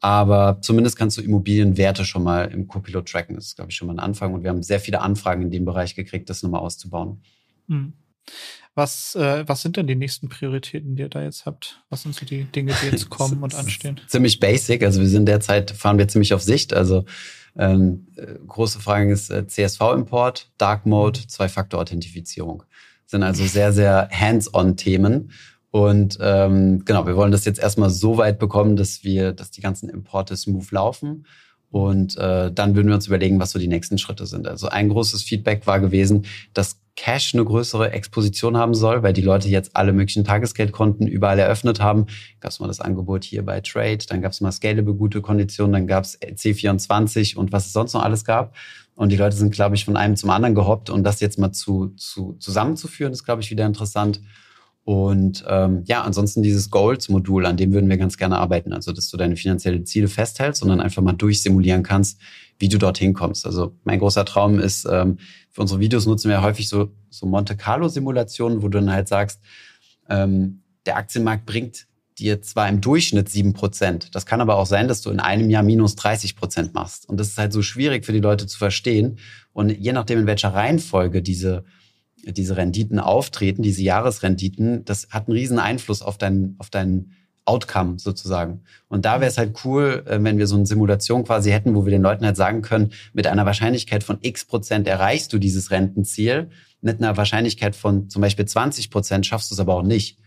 [0.00, 3.36] Aber zumindest kannst du Immobilienwerte schon mal im Copilot tracken.
[3.36, 4.34] Das ist, glaube ich, schon mal ein Anfang.
[4.34, 7.22] Und wir haben sehr viele Anfragen in dem Bereich gekriegt, das nochmal auszubauen.
[7.68, 7.92] Mhm.
[8.74, 11.82] Was, äh, was sind denn die nächsten Prioritäten, die ihr da jetzt habt?
[11.90, 14.00] Was sind so die Dinge, die jetzt kommen und anstehen?
[14.06, 14.84] Ziemlich basic.
[14.84, 16.72] Also wir sind derzeit, fahren wir ziemlich auf Sicht.
[16.72, 17.04] Also
[17.56, 22.62] ähm, äh, große Frage ist äh, CSV-Import, Dark Mode, Zwei-Faktor-Authentifizierung.
[23.06, 25.32] Sind also sehr, sehr hands-on-Themen.
[25.72, 29.60] Und ähm, genau, wir wollen das jetzt erstmal so weit bekommen, dass wir, dass die
[29.60, 31.26] ganzen Importe smooth laufen.
[31.70, 34.48] Und äh, dann würden wir uns überlegen, was so die nächsten Schritte sind.
[34.48, 39.22] Also ein großes Feedback war gewesen, dass Cash eine größere Exposition haben soll, weil die
[39.22, 42.06] Leute jetzt alle möglichen Tagesgeldkonten überall eröffnet haben.
[42.40, 45.72] Gab es mal das Angebot hier bei Trade, dann gab es mal Scalable gute Konditionen,
[45.72, 48.54] dann gab es C24 und was es sonst noch alles gab.
[48.96, 51.52] Und die Leute sind, glaube ich, von einem zum anderen gehoppt und das jetzt mal
[51.52, 54.20] zu, zu zusammenzuführen, ist, glaube ich, wieder interessant.
[54.90, 58.72] Und ähm, ja, ansonsten dieses Goals-Modul, an dem würden wir ganz gerne arbeiten.
[58.72, 62.20] Also, dass du deine finanziellen Ziele festhältst und dann einfach mal durchsimulieren kannst,
[62.58, 63.46] wie du dorthin kommst.
[63.46, 65.18] Also mein großer Traum ist, ähm,
[65.52, 69.40] für unsere Videos nutzen wir häufig so, so Monte Carlo-Simulationen, wo du dann halt sagst,
[70.08, 71.86] ähm, der Aktienmarkt bringt
[72.18, 74.12] dir zwar im Durchschnitt sieben Prozent.
[74.16, 77.08] Das kann aber auch sein, dass du in einem Jahr minus 30 Prozent machst.
[77.08, 79.20] Und das ist halt so schwierig für die Leute zu verstehen.
[79.52, 81.64] Und je nachdem, in welcher Reihenfolge diese
[82.26, 87.12] diese Renditen auftreten, diese Jahresrenditen, das hat einen riesen Einfluss auf deinen, auf deinen
[87.44, 88.62] Outcome sozusagen.
[88.88, 91.84] Und da wäre es halt cool, äh, wenn wir so eine Simulation quasi hätten, wo
[91.84, 95.70] wir den Leuten halt sagen können, mit einer Wahrscheinlichkeit von x Prozent erreichst du dieses
[95.70, 96.50] Rentenziel,
[96.80, 100.18] mit einer Wahrscheinlichkeit von zum Beispiel 20 Prozent schaffst du es aber auch nicht.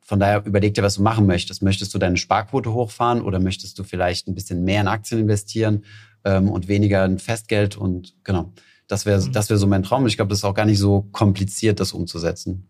[0.00, 1.62] Von daher überleg dir, was du machen möchtest.
[1.62, 5.84] Möchtest du deine Sparquote hochfahren oder möchtest du vielleicht ein bisschen mehr in Aktien investieren
[6.24, 8.52] ähm, und weniger in Festgeld und genau.
[8.90, 9.32] Das wäre mhm.
[9.32, 10.06] das wäre so mein Traum.
[10.06, 12.68] Ich glaube, das ist auch gar nicht so kompliziert, das umzusetzen.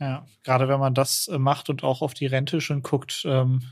[0.00, 3.62] Ja, gerade wenn man das äh, macht und auch auf die Rente schon guckt, ähm,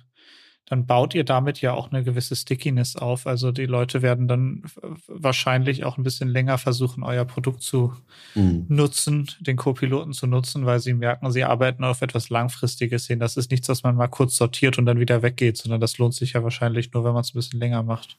[0.66, 3.26] dann baut ihr damit ja auch eine gewisse Stickiness auf.
[3.26, 4.62] Also die Leute werden dann
[5.08, 7.92] wahrscheinlich auch ein bisschen länger versuchen, euer Produkt zu
[8.34, 8.66] mhm.
[8.68, 13.18] nutzen, den Co-Piloten zu nutzen, weil sie merken, sie arbeiten auf etwas Langfristiges hin.
[13.18, 16.14] Das ist nichts, was man mal kurz sortiert und dann wieder weggeht, sondern das lohnt
[16.14, 18.16] sich ja wahrscheinlich nur, wenn man es ein bisschen länger macht.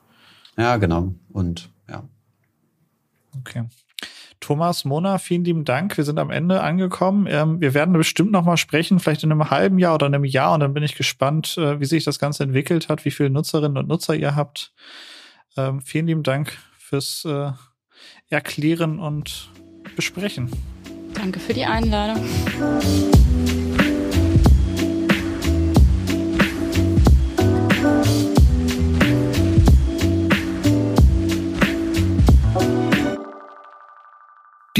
[0.57, 1.15] Ja, genau.
[1.29, 2.03] Und ja,
[3.39, 3.65] Okay.
[4.39, 5.95] Thomas, Mona, vielen lieben Dank.
[5.95, 7.27] Wir sind am Ende angekommen.
[7.29, 10.53] Ähm, wir werden bestimmt noch mal sprechen, vielleicht in einem halben Jahr oder einem Jahr.
[10.53, 13.77] Und dann bin ich gespannt, äh, wie sich das Ganze entwickelt hat, wie viele Nutzerinnen
[13.77, 14.73] und Nutzer ihr habt.
[15.55, 17.51] Ähm, vielen lieben Dank fürs äh,
[18.29, 19.49] Erklären und
[19.95, 20.51] Besprechen.
[21.13, 22.21] Danke für die Einladung.